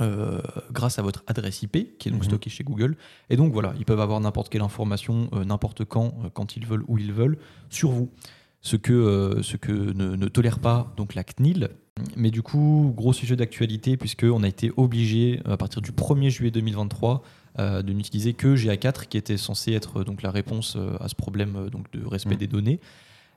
euh, 0.00 0.40
grâce 0.72 0.98
à 0.98 1.02
votre 1.02 1.22
adresse 1.26 1.62
IP, 1.62 1.98
qui 1.98 2.08
est 2.08 2.10
donc 2.12 2.22
Mhm. 2.22 2.28
stockée 2.28 2.50
chez 2.50 2.64
Google. 2.64 2.96
Et 3.30 3.36
donc 3.36 3.52
voilà, 3.52 3.74
ils 3.78 3.84
peuvent 3.84 4.00
avoir 4.00 4.20
n'importe 4.20 4.48
quelle 4.48 4.62
information, 4.62 5.28
euh, 5.34 5.44
n'importe 5.44 5.84
quand, 5.84 6.14
euh, 6.24 6.30
quand 6.32 6.56
ils 6.56 6.66
veulent, 6.66 6.84
où 6.88 6.98
ils 6.98 7.12
veulent, 7.12 7.38
sur 7.70 7.90
vous. 7.90 8.10
Ce 8.60 8.76
que, 8.76 9.40
ce 9.42 9.58
que 9.58 9.72
ne, 9.72 10.16
ne 10.16 10.26
tolère 10.28 10.58
pas 10.58 10.92
donc 10.96 11.14
la 11.14 11.22
CNIL. 11.22 11.68
Mais 12.16 12.30
du 12.30 12.40
coup, 12.40 12.94
gros 12.96 13.12
sujet 13.12 13.36
d'actualité, 13.36 13.98
puisqu'on 13.98 14.42
a 14.42 14.48
été 14.48 14.72
obligé, 14.78 15.40
à 15.44 15.58
partir 15.58 15.82
du 15.82 15.92
1er 15.92 16.30
juillet 16.30 16.50
2023, 16.50 17.22
euh, 17.58 17.82
de 17.82 17.92
n'utiliser 17.92 18.32
que 18.32 18.56
GA4, 18.56 19.06
qui 19.06 19.18
était 19.18 19.36
censé 19.36 19.72
être 19.74 20.02
donc 20.02 20.22
la 20.22 20.30
réponse 20.30 20.78
à 20.98 21.08
ce 21.08 21.14
problème 21.14 21.68
donc 21.70 21.90
de 21.92 22.04
respect 22.06 22.36
Mm. 22.36 22.38
des 22.38 22.46
données. 22.46 22.80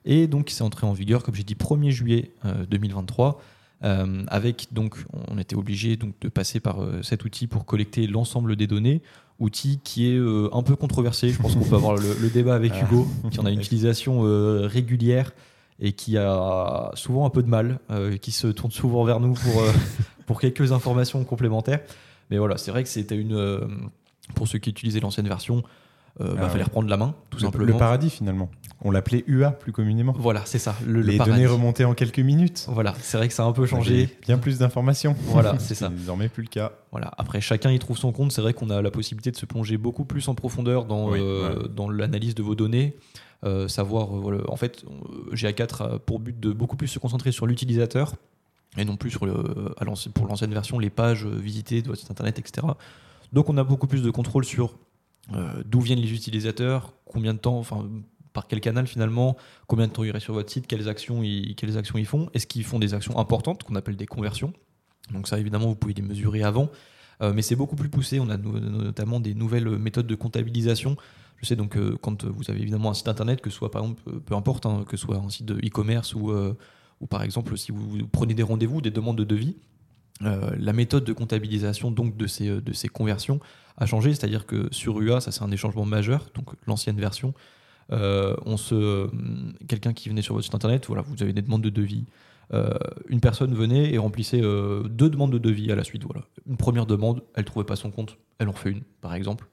Et 0.06 0.26
donc, 0.28 0.48
c'est 0.48 0.62
entré 0.64 0.86
en 0.86 0.94
vigueur, 0.94 1.22
comme 1.22 1.34
j'ai 1.34 1.44
dit, 1.44 1.54
1er 1.56 1.90
juillet 1.90 2.32
euh, 2.46 2.64
2023. 2.64 3.38
Euh, 3.84 4.24
avec 4.28 4.68
donc, 4.72 4.96
on 5.28 5.38
était 5.38 5.54
obligé 5.56 5.96
donc 5.96 6.14
de 6.20 6.28
passer 6.28 6.60
par 6.60 6.82
euh, 6.82 7.02
cet 7.02 7.24
outil 7.24 7.46
pour 7.46 7.64
collecter 7.64 8.06
l'ensemble 8.06 8.56
des 8.56 8.66
données, 8.66 9.02
outil 9.38 9.78
qui 9.84 10.08
est 10.10 10.16
euh, 10.16 10.48
un 10.52 10.62
peu 10.62 10.74
controversé. 10.76 11.30
Je 11.30 11.40
pense 11.40 11.54
qu'on 11.54 11.64
peut 11.64 11.76
avoir 11.76 11.94
le, 11.96 12.16
le 12.20 12.28
débat 12.28 12.54
avec 12.54 12.72
Ah. 12.74 12.82
Hugo, 12.84 13.06
qui 13.30 13.38
en 13.40 13.46
a 13.46 13.50
une 13.50 13.60
utilisation 13.60 14.20
régulière 14.66 15.32
et 15.80 15.92
qui 15.92 16.16
a 16.18 16.90
souvent 16.94 17.24
un 17.24 17.30
peu 17.30 17.42
de 17.42 17.48
mal, 17.48 17.78
qui 18.20 18.32
se 18.32 18.48
tourne 18.48 18.72
souvent 18.72 19.04
vers 19.04 19.20
nous 19.20 19.34
pour, 19.34 19.62
pour 20.26 20.40
quelques 20.40 20.72
informations 20.72 21.22
complémentaires. 21.24 21.80
Mais 22.30 22.38
voilà, 22.38 22.56
c'est 22.58 22.72
vrai 22.72 22.82
que 22.82 22.88
c'était 22.88 23.16
une. 23.16 23.68
pour 24.34 24.48
ceux 24.48 24.58
qui 24.58 24.70
utilisaient 24.70 24.98
l'ancienne 25.00 25.28
version, 25.28 25.62
il 26.20 26.26
Ah 26.36 26.48
fallait 26.48 26.64
reprendre 26.64 26.88
la 26.88 26.96
main, 26.96 27.14
tout 27.30 27.38
Le- 27.38 27.44
simplement. 27.44 27.66
Le 27.66 27.76
paradis 27.76 28.10
finalement. 28.10 28.50
On 28.84 28.90
l'appelait 28.92 29.24
UA 29.26 29.50
plus 29.52 29.72
communément. 29.72 30.14
Voilà, 30.16 30.42
c'est 30.44 30.58
ça. 30.60 30.76
Le, 30.86 31.00
le 31.00 31.00
Les 31.02 31.18
données 31.18 31.46
remontaient 31.46 31.84
en 31.84 31.94
quelques 31.94 32.20
minutes. 32.20 32.66
Voilà, 32.68 32.94
c'est 33.00 33.16
vrai 33.16 33.26
que 33.26 33.34
ça 33.34 33.42
a 33.42 33.46
un 33.46 33.52
peu 33.52 33.66
changé. 33.66 34.08
Bien 34.22 34.38
plus 34.38 34.58
d'informations. 34.58 35.16
Voilà, 35.24 35.58
c'est 35.58 35.74
Ce 35.74 35.80
ça. 35.80 35.88
désormais 35.88 36.28
plus 36.28 36.42
le 36.44 36.48
cas. 36.48 36.72
Voilà. 36.92 37.10
Après, 37.18 37.40
chacun 37.40 37.72
y 37.72 37.78
trouve 37.80 37.98
son 37.98 38.12
compte. 38.12 38.30
C'est 38.30 38.40
vrai 38.40 38.54
qu'on 38.54 38.70
a 38.70 38.80
la 38.80 38.90
possibilité 38.92 39.32
de 39.32 39.36
se 39.36 39.46
plonger 39.46 39.78
beaucoup 39.78 40.04
plus 40.04 40.28
en 40.28 40.34
profondeur 40.36 40.84
dans, 40.84 41.10
Oui, 41.10 41.18
euh, 41.20 41.66
dans 41.66 41.90
l'analyse 41.90 42.34
de 42.36 42.42
vos 42.42 42.54
données. 42.54 42.94
Euh, 43.44 43.68
savoir, 43.68 44.14
euh, 44.16 44.20
voilà. 44.20 44.40
en 44.50 44.56
fait, 44.56 44.84
euh, 44.84 45.34
GA4 45.34 45.82
a 45.94 45.98
pour 45.98 46.18
but 46.20 46.38
de 46.38 46.52
beaucoup 46.52 46.76
plus 46.76 46.88
se 46.88 46.98
concentrer 46.98 47.30
sur 47.32 47.46
l'utilisateur 47.46 48.14
et 48.76 48.84
non 48.84 48.96
plus 48.96 49.10
sur 49.10 49.26
le, 49.26 49.72
à 49.78 49.84
pour 50.12 50.26
l'ancienne 50.26 50.52
version 50.52 50.78
les 50.78 50.90
pages 50.90 51.24
visitées 51.26 51.80
de 51.82 51.88
votre 51.88 52.00
site 52.00 52.10
internet, 52.10 52.38
etc. 52.38 52.66
Donc 53.32 53.48
on 53.48 53.56
a 53.56 53.64
beaucoup 53.64 53.86
plus 53.86 54.02
de 54.02 54.10
contrôle 54.10 54.44
sur 54.44 54.74
euh, 55.34 55.62
d'où 55.66 55.80
viennent 55.80 56.00
les 56.00 56.12
utilisateurs, 56.12 56.92
combien 57.06 57.32
de 57.34 57.38
temps, 57.38 57.58
enfin 57.58 57.86
par 58.32 58.46
quel 58.46 58.60
canal 58.60 58.86
finalement, 58.86 59.36
combien 59.66 59.86
de 59.86 59.92
temps 59.92 60.04
ils 60.04 60.20
sur 60.20 60.34
votre 60.34 60.50
site, 60.50 60.66
quelles 60.66 60.88
actions 60.88 61.22
ils, 61.22 61.54
quelles 61.56 61.76
actions 61.78 61.98
ils 61.98 62.06
font, 62.06 62.28
est-ce 62.34 62.46
qu'ils 62.46 62.64
font 62.64 62.78
des 62.78 62.94
actions 62.94 63.18
importantes 63.18 63.62
qu'on 63.62 63.74
appelle 63.76 63.96
des 63.96 64.06
conversions? 64.06 64.52
Donc 65.12 65.28
ça 65.28 65.38
évidemment 65.38 65.66
vous 65.66 65.76
pouvez 65.76 65.94
les 65.94 66.02
mesurer 66.02 66.42
avant, 66.42 66.68
Euh, 67.20 67.32
mais 67.34 67.42
c'est 67.42 67.56
beaucoup 67.56 67.74
plus 67.74 67.88
poussé. 67.88 68.20
On 68.20 68.30
a 68.30 68.36
no- 68.36 68.60
notamment 68.60 69.18
des 69.18 69.34
nouvelles 69.34 69.68
méthodes 69.78 70.06
de 70.06 70.14
comptabilisation. 70.14 70.96
Je 71.38 71.46
sais 71.46 71.56
donc 71.56 71.76
euh, 71.76 71.96
quand 72.00 72.24
vous 72.24 72.48
avez 72.48 72.60
évidemment 72.60 72.90
un 72.90 72.94
site 72.94 73.08
internet, 73.08 73.40
que 73.40 73.50
ce 73.50 73.56
soit 73.56 73.72
par 73.72 73.82
exemple, 73.82 74.02
euh, 74.06 74.20
peu 74.24 74.34
importe, 74.36 74.66
hein, 74.66 74.84
que 74.88 74.96
ce 74.96 75.02
soit 75.04 75.16
un 75.16 75.28
site 75.28 75.46
de 75.46 75.56
e-commerce 75.66 76.14
ou, 76.14 76.30
ou 77.00 77.06
par 77.08 77.22
exemple 77.24 77.56
si 77.58 77.72
vous, 77.72 78.06
prenez 78.12 78.34
des 78.34 78.44
rendez-vous, 78.44 78.80
des 78.80 78.92
demandes 78.92 79.18
de 79.18 79.24
devis, 79.24 79.56
la 80.20 80.72
méthode 80.72 81.04
de 81.04 81.12
comptabilisation 81.12 81.90
donc 81.92 82.16
de 82.16 82.26
ces, 82.26 82.48
de 82.60 82.72
ces 82.72 82.88
conversions 82.88 83.38
a 83.76 83.86
changé, 83.86 84.12
c'est-à-dire 84.14 84.46
que 84.46 84.68
sur 84.72 85.00
UA, 85.00 85.20
ça 85.20 85.30
c'est 85.30 85.42
un 85.42 85.48
des 85.48 85.56
changements 85.56 85.84
majeurs, 85.86 86.30
donc 86.34 86.46
l'ancienne 86.66 86.98
version, 86.98 87.34
on 87.90 88.56
se, 88.56 88.74
euh, 88.74 89.06
quelqu'un 89.66 89.92
qui 89.92 90.08
venait 90.08 90.22
sur 90.22 90.34
votre 90.34 90.44
site 90.44 90.54
internet, 90.54 90.86
voilà, 90.86 91.02
vous 91.02 91.22
avez 91.22 91.32
des 91.32 91.42
demandes 91.42 91.62
de 91.62 91.70
devis, 91.70 92.04
euh, 92.54 92.70
une 93.08 93.20
personne 93.20 93.54
venait 93.54 93.92
et 93.92 93.98
remplissait 93.98 94.40
euh, 94.42 94.82
deux 94.84 95.10
demandes 95.10 95.32
de 95.32 95.38
devis 95.38 95.70
à 95.70 95.74
la 95.74 95.84
suite. 95.84 96.04
Voilà. 96.04 96.22
Une 96.46 96.56
première 96.56 96.86
demande, 96.86 97.22
elle 97.34 97.44
trouvait 97.44 97.66
pas 97.66 97.76
son 97.76 97.90
compte, 97.90 98.16
elle 98.38 98.48
en 98.48 98.52
refait 98.52 98.70
une, 98.70 98.82
par 99.00 99.14
exemple. 99.14 99.48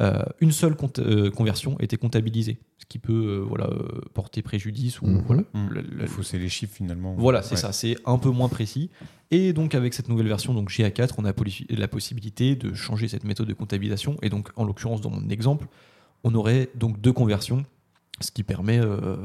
Euh, 0.00 0.22
une 0.40 0.52
seule 0.52 0.76
compte- 0.76 1.00
euh, 1.00 1.30
conversion 1.30 1.78
était 1.80 1.96
comptabilisée, 1.98 2.58
ce 2.78 2.86
qui 2.86 2.98
peut 2.98 3.12
euh, 3.12 3.44
voilà, 3.46 3.66
euh, 3.66 4.00
porter 4.14 4.40
préjudice 4.40 5.02
ou 5.02 5.06
Mhm. 5.06 5.22
voilà, 5.26 5.42
le- 5.70 5.84
Il 6.00 6.06
faut 6.08 6.22
c'est 6.22 6.38
les 6.38 6.48
chiffres 6.48 6.74
finalement. 6.74 7.14
voilà, 7.18 7.42
c'est 7.42 7.56
Ouais. 7.56 7.60
ça, 7.60 7.72
c'est 7.72 7.96
un 8.06 8.16
peu 8.16 8.30
moins 8.30 8.48
précis. 8.48 8.88
Et 9.30 9.52
donc 9.52 9.74
avec 9.74 9.92
cette 9.92 10.08
nouvelle 10.08 10.28
version, 10.28 10.54
donc 10.54 10.70
GA4, 10.70 11.16
on 11.18 11.24
a 11.26 11.32
la 11.70 11.88
possibilité 11.88 12.56
de 12.56 12.72
changer 12.72 13.08
cette 13.08 13.24
méthode 13.24 13.48
de 13.48 13.52
comptabilisation. 13.52 14.16
Et 14.22 14.30
donc 14.30 14.48
en 14.56 14.64
l'occurrence, 14.64 15.00
dans 15.02 15.10
mon 15.10 15.28
exemple, 15.28 15.66
on 16.24 16.34
aurait 16.34 16.70
donc 16.76 17.00
deux 17.00 17.12
conversions, 17.12 17.64
ce 18.20 18.30
qui 18.30 18.42
permet 18.42 18.78
euh, 18.78 19.16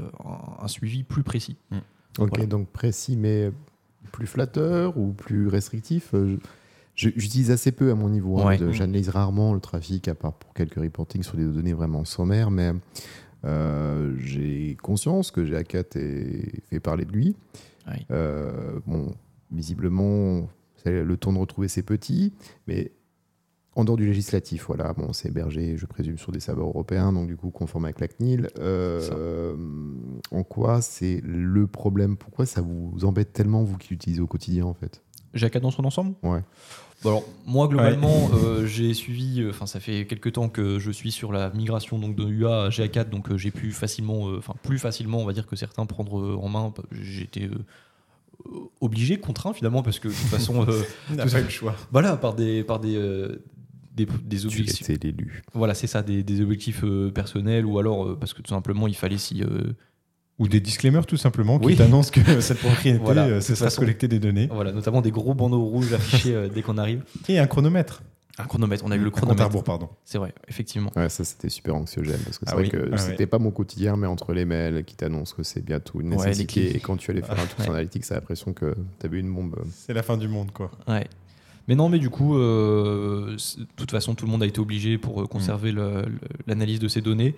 un, 0.61 0.67
suivi 0.67 1.03
plus 1.03 1.23
précis. 1.23 1.57
Ok, 2.17 2.29
Voilà. 2.29 2.45
donc 2.45 2.69
précis, 2.69 3.17
mais 3.17 3.51
plus 4.11 4.27
flatteur 4.27 4.97
ou 4.97 5.11
plus 5.13 5.47
restrictif 5.47 6.11
euh, 6.13 6.37
J'utilise 6.95 7.51
assez 7.51 7.73
peu 7.73 7.91
à 7.91 7.95
mon 7.95 8.07
niveau. 8.07 8.39
hein, 8.39 8.57
Ouais. 8.57 8.71
J'analyse 8.73 9.09
rarement 9.09 9.53
le 9.53 9.59
trafic, 9.59 10.07
à 10.07 10.15
part 10.15 10.31
pour 10.31 10.53
quelques 10.53 10.75
reportings 10.75 11.23
sur 11.23 11.35
des 11.35 11.43
données 11.43 11.73
vraiment 11.73 12.05
sommaires, 12.05 12.51
mais 12.51 12.71
euh, 13.43 14.15
j'ai 14.19 14.77
conscience 14.81 15.29
que 15.29 15.41
GA4 15.41 15.97
est- 15.97 16.61
fait 16.69 16.79
parler 16.79 17.03
de 17.03 17.11
lui. 17.11 17.35
Ouais. 17.87 18.05
Euh, 18.11 18.79
bon, 18.87 19.13
visiblement, 19.51 20.47
c'est- 20.77 21.03
le 21.03 21.17
temps 21.17 21.33
de 21.33 21.37
retrouver 21.37 21.67
c'est 21.67 21.83
petit, 21.83 22.31
mais 22.65 22.91
en 23.75 23.83
dehors 23.83 23.97
du 23.97 24.05
législatif, 24.05 24.65
voilà, 24.67 24.93
bon, 24.93 25.11
c'est 25.11 25.27
hébergé, 25.27 25.75
je 25.77 25.85
présume, 25.85 26.17
sur 26.17 26.31
des 26.31 26.39
serveurs 26.39 26.67
européens, 26.67 27.11
donc 27.11 27.27
du 27.27 27.35
coup 27.35 27.49
conforme 27.49 27.85
avec 27.85 27.99
la 27.99 28.07
CNIL. 28.07 28.47
Euh, 28.59 29.53
en 30.31 30.43
quoi 30.43 30.81
c'est 30.81 31.21
le 31.23 31.67
problème? 31.67 32.15
Pourquoi 32.15 32.45
ça 32.45 32.61
vous 32.61 33.03
embête 33.03 33.33
tellement, 33.33 33.63
vous 33.63 33.77
qui 33.77 33.89
l'utilisez 33.89 34.21
au 34.21 34.27
quotidien, 34.27 34.65
en 34.65 34.73
fait? 34.73 35.01
GA4 35.35 35.59
dans 35.59 35.71
son 35.71 35.83
ensemble 35.83 36.15
Ouais. 36.23 36.41
Bon, 37.03 37.09
alors, 37.09 37.23
moi, 37.45 37.67
globalement, 37.67 38.29
euh, 38.33 38.65
j'ai 38.65 38.93
suivi, 38.93 39.41
euh, 39.41 39.49
enfin, 39.49 39.65
ça 39.65 39.81
fait 39.81 40.07
quelques 40.07 40.31
temps 40.31 40.47
que 40.47 40.79
je 40.79 40.89
suis 40.91 41.11
sur 41.11 41.33
la 41.33 41.49
migration 41.49 41.99
donc, 41.99 42.15
de 42.15 42.25
UA 42.25 42.63
à 42.63 42.69
GA4, 42.69 43.09
donc 43.09 43.29
euh, 43.29 43.37
j'ai 43.37 43.51
pu 43.51 43.71
facilement, 43.71 44.29
euh, 44.29 44.37
enfin, 44.37 44.53
plus 44.63 44.79
facilement, 44.79 45.19
on 45.19 45.25
va 45.25 45.33
dire, 45.33 45.45
que 45.45 45.57
certains 45.57 45.85
prendre 45.85 46.17
euh, 46.17 46.37
en 46.41 46.47
main. 46.47 46.73
J'étais 46.91 47.49
euh, 47.49 47.59
obligé, 48.79 49.19
contraint 49.19 49.53
finalement, 49.53 49.83
parce 49.83 49.99
que 49.99 50.07
de 50.07 50.13
toute 50.13 50.27
façon, 50.27 50.65
euh, 50.67 50.81
On 51.11 51.15
n'a 51.15 51.25
pas 51.25 51.41
eu 51.41 51.43
le 51.43 51.49
choix. 51.49 51.75
voilà, 51.91 52.15
par 52.15 52.33
des, 52.33 52.63
par 52.63 52.79
des, 52.79 52.95
euh, 52.95 53.43
des, 53.95 54.05
des 54.05 54.37
Tu 54.37 54.45
objectifs. 54.47 54.89
étais 54.89 55.07
l'élu. 55.07 55.41
Voilà, 55.53 55.73
c'est 55.73 55.87
ça, 55.87 56.03
des, 56.03 56.23
des 56.23 56.41
objectifs 56.41 56.83
euh, 56.83 57.11
personnels, 57.11 57.65
ou 57.65 57.79
alors 57.79 58.05
euh, 58.05 58.17
parce 58.19 58.33
que 58.33 58.41
tout 58.41 58.49
simplement, 58.53 58.87
il 58.87 58.95
fallait 58.95 59.17
si. 59.17 59.41
euh, 59.43 59.73
Ou 60.37 60.47
des 60.49 60.59
disclaimers 60.59 61.05
tout 61.05 61.17
simplement 61.17 61.59
qui 61.59 61.67
Oui. 61.67 61.75
t'annoncent 61.77 62.11
que 62.11 62.19
cette 62.41 62.59
propriété, 62.59 62.99
Voilà, 63.01 63.25
euh, 63.27 63.39
c'est 63.41 63.53
ça 63.55 63.55
se 63.55 63.63
façon. 63.65 63.81
collecter 63.81 64.07
des 64.09 64.19
données. 64.19 64.47
voilà, 64.51 64.71
notamment 64.73 65.01
des 65.01 65.11
gros 65.11 65.33
bandeaux 65.33 65.63
rouges 65.63 65.93
affichés 65.93 66.35
euh, 66.35 66.49
dès 66.53 66.61
qu'on 66.61 66.77
arrive. 66.77 67.03
Et 67.29 67.39
un 67.39 67.47
chronomètre. 67.47 68.03
Un 68.37 68.43
chronomètre, 68.43 68.83
on 68.85 68.91
a 68.91 68.97
eu 68.97 68.99
le 68.99 69.05
Un 69.07 69.09
compte 69.11 69.15
à 69.15 69.21
chronomètre. 69.27 69.45
rebours, 69.47 69.63
pardon. 69.63 69.89
C'est 70.03 70.17
vrai, 70.17 70.33
effectivement. 70.49 70.91
Ouais, 70.97 71.07
ça 71.07 71.23
c'était 71.23 71.47
super 71.47 71.73
anxiogène 71.73 72.19
parce 72.25 72.37
que 72.37 72.43
c'est 72.45 72.51
Ah 72.51 72.55
vrai 72.55 72.63
oui. 72.65 72.69
que 72.69 72.89
Ah 72.91 72.97
c'était 72.97 73.19
ouais. 73.23 73.27
pas 73.27 73.39
mon 73.39 73.51
quotidien, 73.51 73.95
mais 73.95 74.07
entre 74.07 74.33
les 74.33 74.43
mails 74.43 74.83
qui 74.83 74.97
t'annoncent 74.97 75.33
que 75.37 75.43
c'est 75.43 75.63
bientôt 75.63 76.01
une 76.01 76.09
nécessité 76.09 76.75
et 76.75 76.81
quand 76.81 76.97
tu 76.97 77.11
allais 77.11 77.21
faire 77.21 77.39
un 77.39 77.45
tour 77.55 77.61
sur. 77.63 77.71
Analytics, 77.71 78.05
t'as 78.05 78.15
l'impression 78.15 78.51
que 78.51 78.75
t'avais 78.99 79.21
une 79.21 79.33
bombe. 79.33 79.55
C'est 79.71 79.93
la 79.93 80.03
fin 80.03 80.17
du 80.17 80.27
monde, 80.27 80.51
quoi. 80.51 80.69
Ouais. 80.85 81.07
Mais 81.67 81.75
non, 81.75 81.89
mais 81.89 81.99
du 81.99 82.09
coup, 82.09 82.37
euh, 82.37 83.35
de 83.57 83.65
toute 83.75 83.91
façon, 83.91 84.13
tout 84.15 84.25
le 84.25 84.31
monde 84.31 84.43
a 84.43 84.45
été 84.45 84.59
obligé 84.59 84.97
pour 84.97 85.21
euh, 85.21 85.25
conserver 85.25 85.71
le- 85.71 86.05
l'analyse 86.47 86.79
de 86.79 86.87
ces 86.87 87.01
données. 87.01 87.35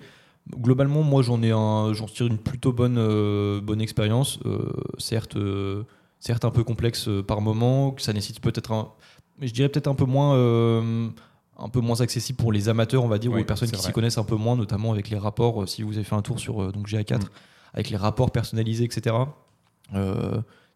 Globalement, 0.56 1.02
moi, 1.02 1.22
j'en 1.22 1.42
ai 1.42 1.50
un, 1.50 1.92
j'en 1.92 2.06
tire 2.06 2.26
une 2.26 2.38
plutôt 2.38 2.72
bonne, 2.72 2.96
euh, 2.98 3.60
bonne 3.60 3.80
expérience. 3.80 4.38
Certes, 4.98 5.36
certes 6.20 6.44
un 6.44 6.50
peu 6.50 6.64
complexe 6.64 7.08
par 7.26 7.40
moment, 7.40 7.90
que 7.92 8.02
ça 8.02 8.12
nécessite 8.12 8.40
peut-être 8.40 8.72
un, 8.72 8.88
mais 9.40 9.46
je 9.46 9.54
dirais 9.54 9.68
peut-être 9.68 9.88
un 9.88 9.94
peu 9.94 10.04
moins, 10.06 10.34
euh, 10.36 11.08
un 11.58 11.68
peu 11.68 11.80
moins 11.80 12.00
accessible 12.00 12.38
pour 12.38 12.52
les 12.52 12.68
amateurs, 12.68 13.04
on 13.04 13.08
va 13.08 13.18
dire, 13.18 13.30
ou 13.32 13.34
les 13.36 13.44
personnes 13.44 13.68
qui 13.68 13.76
s'y 13.82 13.92
connaissent 13.94 14.18
un 14.18 14.24
peu 14.24 14.36
moins, 14.36 14.56
notamment 14.56 14.92
avec 14.92 15.10
les 15.10 15.18
rapports. 15.18 15.62
euh, 15.62 15.66
si 15.66 15.82
vous 15.82 15.94
avez 15.94 16.04
fait 16.04 16.14
un 16.16 16.22
tour 16.22 16.38
sur 16.40 16.62
euh, 16.62 16.72
donc 16.72 16.86
GA4, 16.88 17.18
Mm. 17.18 17.28
avec 17.74 17.90
les 17.90 17.96
rapports 17.96 18.30
personnalisés, 18.30 18.84
etc. 18.84 19.14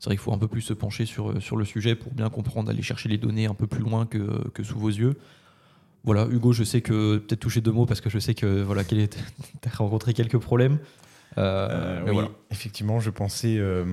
Euh, 0.02 0.08
c'est 0.08 0.10
vrai 0.10 0.16
qu'il 0.16 0.22
faut 0.22 0.32
un 0.32 0.38
peu 0.38 0.48
plus 0.48 0.62
se 0.62 0.72
pencher 0.74 1.06
sur, 1.06 1.40
sur 1.40 1.56
le 1.56 1.64
sujet 1.64 1.94
pour 1.94 2.12
bien 2.12 2.28
comprendre, 2.30 2.70
aller 2.70 2.82
chercher 2.82 3.08
les 3.08 3.18
données 3.18 3.46
un 3.46 3.54
peu 3.54 3.66
plus 3.66 3.82
loin 3.82 4.06
que, 4.06 4.48
que 4.50 4.62
sous 4.62 4.78
vos 4.78 4.88
yeux. 4.88 5.16
Voilà, 6.04 6.26
Hugo, 6.26 6.52
je 6.52 6.64
sais 6.64 6.80
que 6.80 7.18
peut-être 7.18 7.40
toucher 7.40 7.60
deux 7.60 7.70
mots 7.70 7.86
parce 7.86 8.00
que 8.00 8.10
je 8.10 8.18
sais 8.18 8.34
que 8.34 8.62
voilà, 8.62 8.82
tu 8.84 8.96
as 9.64 9.76
rencontré 9.76 10.14
quelques 10.14 10.38
problèmes. 10.38 10.78
Euh, 11.38 12.00
Euh, 12.00 12.02
oui, 12.06 12.12
voilà. 12.12 12.28
effectivement, 12.50 13.00
je 13.00 13.10
pensais 13.10 13.56
euh, 13.58 13.84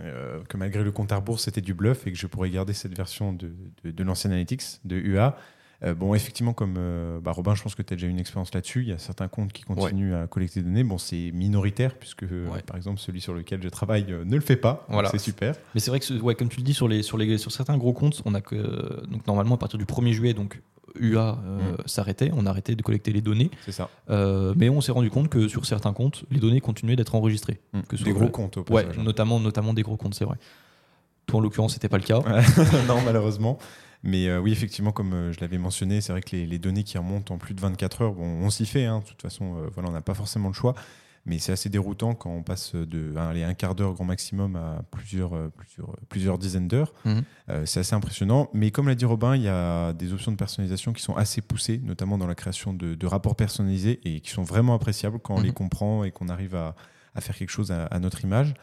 euh, 0.00 0.40
que 0.48 0.56
malgré 0.56 0.82
le 0.82 0.90
compte 0.90 1.12
à 1.12 1.16
rebours, 1.16 1.38
c'était 1.40 1.60
du 1.60 1.74
bluff 1.74 2.06
et 2.06 2.12
que 2.12 2.18
je 2.18 2.26
pourrais 2.26 2.50
garder 2.50 2.72
cette 2.72 2.96
version 2.96 3.32
de, 3.32 3.52
de, 3.84 3.90
de 3.90 4.04
l'ancien 4.04 4.30
Analytics, 4.30 4.80
de 4.84 4.96
UA. 4.96 5.36
Euh, 5.84 5.94
bon, 5.94 6.12
effectivement, 6.14 6.52
comme 6.54 6.74
euh, 6.76 7.20
bah, 7.20 7.30
Robin, 7.30 7.54
je 7.54 7.62
pense 7.62 7.76
que 7.76 7.82
tu 7.82 7.92
as 7.92 7.96
déjà 7.96 8.08
une 8.08 8.18
expérience 8.18 8.52
là-dessus. 8.52 8.82
Il 8.82 8.88
y 8.88 8.92
a 8.92 8.98
certains 8.98 9.28
comptes 9.28 9.52
qui 9.52 9.62
continuent 9.62 10.14
à 10.14 10.26
collecter 10.26 10.60
des 10.60 10.66
données. 10.66 10.82
Bon, 10.82 10.98
c'est 10.98 11.30
minoritaire 11.32 11.94
puisque, 11.94 12.24
euh, 12.24 12.48
Ouais. 12.48 12.62
par 12.62 12.76
exemple, 12.76 12.98
celui 12.98 13.20
sur 13.20 13.32
lequel 13.32 13.62
je 13.62 13.68
travaille 13.68 14.04
ne 14.24 14.34
le 14.34 14.40
fait 14.40 14.56
pas. 14.56 14.84
Voilà. 14.88 15.08
C'est 15.10 15.18
super. 15.18 15.54
Mais 15.74 15.80
c'est 15.80 15.90
vrai 15.90 16.00
que, 16.00 16.06
ce- 16.06 16.14
ouais, 16.14 16.34
comme 16.34 16.48
tu 16.48 16.56
le 16.58 16.64
dis, 16.64 16.74
sur, 16.74 16.88
les, 16.88 17.02
sur, 17.04 17.16
les, 17.16 17.38
sur 17.38 17.52
certains 17.52 17.76
gros 17.78 17.92
comptes, 17.92 18.22
on 18.24 18.34
a 18.34 18.40
que, 18.40 19.06
donc 19.06 19.24
normalement 19.28 19.54
à 19.54 19.58
partir 19.58 19.78
du 19.78 19.84
1er 19.84 20.12
juillet, 20.12 20.34
donc 20.34 20.60
UA 20.98 21.38
euh, 21.44 21.72
Mm. 21.74 21.76
s'arrêtait, 21.86 22.30
on 22.34 22.44
a 22.46 22.50
arrêté 22.50 22.74
de 22.74 22.82
collecter 22.82 23.12
les 23.12 23.20
données, 23.20 23.50
C'est 23.64 23.70
ça. 23.72 23.88
Euh, 24.10 24.54
mais 24.56 24.68
on 24.70 24.80
s'est 24.80 24.90
rendu 24.90 25.10
compte 25.10 25.28
que 25.28 25.46
sur 25.46 25.64
certains 25.64 25.92
comptes, 25.92 26.24
les 26.32 26.40
données 26.40 26.60
continuaient 26.60 26.96
d'être 26.96 27.14
enregistrées. 27.14 27.60
Que 27.88 27.96
ce 27.96 28.02
des 28.02 28.12
gros 28.12 28.30
comptes 28.30 28.56
au 28.56 28.64
Ouais, 28.70 28.82
passage. 28.82 28.98
hein. 28.98 29.02
notamment, 29.04 29.38
notamment 29.38 29.74
des 29.74 29.82
gros 29.82 29.96
comptes, 29.96 30.14
c'est 30.14 30.24
vrai. 30.24 30.38
Toi, 31.26 31.38
en 31.38 31.42
l'occurrence, 31.42 31.74
c'était 31.74 31.90
pas 31.90 31.98
le 31.98 32.04
cas. 32.04 32.18
Ouais. 32.20 32.42
non, 32.88 33.00
malheureusement. 33.04 33.58
Mais 34.04 34.28
euh, 34.28 34.38
oui, 34.40 34.52
effectivement, 34.52 34.92
comme 34.92 35.12
euh, 35.12 35.32
je 35.32 35.40
l'avais 35.40 35.58
mentionné, 35.58 36.00
c'est 36.00 36.12
vrai 36.12 36.22
que 36.22 36.30
les, 36.36 36.46
les 36.46 36.58
données 36.58 36.84
qui 36.84 36.96
remontent 36.98 37.34
en 37.34 37.38
plus 37.38 37.54
de 37.54 37.60
24 37.60 38.02
heures, 38.02 38.12
bon, 38.12 38.24
on 38.24 38.50
s'y 38.50 38.64
fait. 38.66 38.84
hein. 38.84 39.00
de 39.00 39.04
toute 39.04 39.20
façon, 39.22 39.56
euh, 39.58 39.68
voilà, 39.74 39.88
on 39.88 39.92
n'a 39.92 40.00
pas 40.02 40.14
forcément 40.14 40.48
le 40.48 40.54
choix. 40.54 40.74
Mais 41.26 41.38
c'est 41.38 41.52
assez 41.52 41.68
déroutant 41.68 42.14
quand 42.14 42.30
on 42.30 42.42
passe 42.42 42.74
de 42.74 43.14
allez, 43.18 43.42
un 43.44 43.52
quart 43.52 43.74
d'heure 43.74 43.92
grand 43.92 44.04
maximum 44.04 44.56
à 44.56 44.82
plusieurs, 44.90 45.32
plusieurs, 45.50 45.96
plusieurs 46.08 46.38
dizaines 46.38 46.68
d'heures. 46.68 46.94
Euh, 47.50 47.66
c'est 47.66 47.80
assez 47.80 47.94
impressionnant. 47.94 48.48
Mais 48.54 48.70
comme 48.70 48.88
l'a 48.88 48.94
dit 48.94 49.04
Robin, 49.04 49.36
il 49.36 49.42
y 49.42 49.48
a 49.48 49.92
des 49.92 50.14
options 50.14 50.32
de 50.32 50.36
personnalisation 50.38 50.94
qui 50.94 51.02
sont 51.02 51.16
assez 51.16 51.42
poussées, 51.42 51.80
notamment 51.84 52.16
dans 52.16 52.26
la 52.28 52.34
création 52.36 52.72
de, 52.72 52.94
de 52.94 53.06
rapports 53.06 53.36
personnalisés 53.36 54.00
et 54.04 54.20
qui 54.20 54.30
sont 54.30 54.44
vraiment 54.44 54.74
appréciables 54.74 55.18
quand 55.18 55.34
on 55.34 55.40
Mhm. 55.40 55.44
les 55.46 55.52
comprend 55.52 56.04
et 56.04 56.12
qu'on 56.12 56.28
arrive 56.30 56.54
à, 56.54 56.74
à 57.14 57.20
faire 57.20 57.36
quelque 57.36 57.50
chose 57.50 57.72
à, 57.72 57.84
à 57.86 57.98
notre 57.98 58.24
image. 58.24 58.54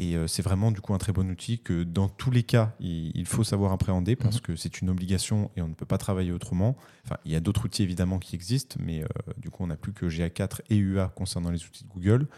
Et 0.00 0.16
euh, 0.16 0.26
c'est 0.28 0.42
vraiment 0.42 0.70
du 0.70 0.80
coup 0.80 0.94
un 0.94 0.98
très 0.98 1.12
bon 1.12 1.28
outil 1.30 1.58
que 1.58 1.82
dans 1.82 2.08
tous 2.08 2.30
les 2.30 2.44
cas, 2.44 2.72
il, 2.78 3.10
il 3.16 3.26
faut 3.26 3.42
savoir 3.42 3.72
appréhender 3.72 4.14
parce 4.14 4.36
Mhm. 4.36 4.42
que 4.42 4.56
c'est 4.56 4.80
une 4.80 4.90
obligation 4.90 5.50
et 5.56 5.62
on 5.62 5.68
ne 5.68 5.74
peut 5.74 5.86
pas 5.86 5.98
travailler 5.98 6.30
autrement. 6.30 6.76
Enfin, 7.04 7.16
il 7.24 7.32
y 7.32 7.36
a 7.36 7.40
d'autres 7.40 7.64
outils 7.64 7.82
évidemment 7.82 8.18
qui 8.20 8.36
existent, 8.36 8.76
mais 8.80 9.02
euh, 9.02 9.06
du 9.38 9.50
coup, 9.50 9.64
on 9.64 9.66
n'a 9.68 9.76
plus 9.76 9.92
que 9.92 10.06
GA4 10.06 10.60
et 10.70 10.76
UA 10.76 11.08
concernant 11.16 11.50
les 11.50 11.64
outils 11.64 11.82
de 11.84 11.88
Google. 11.88 12.28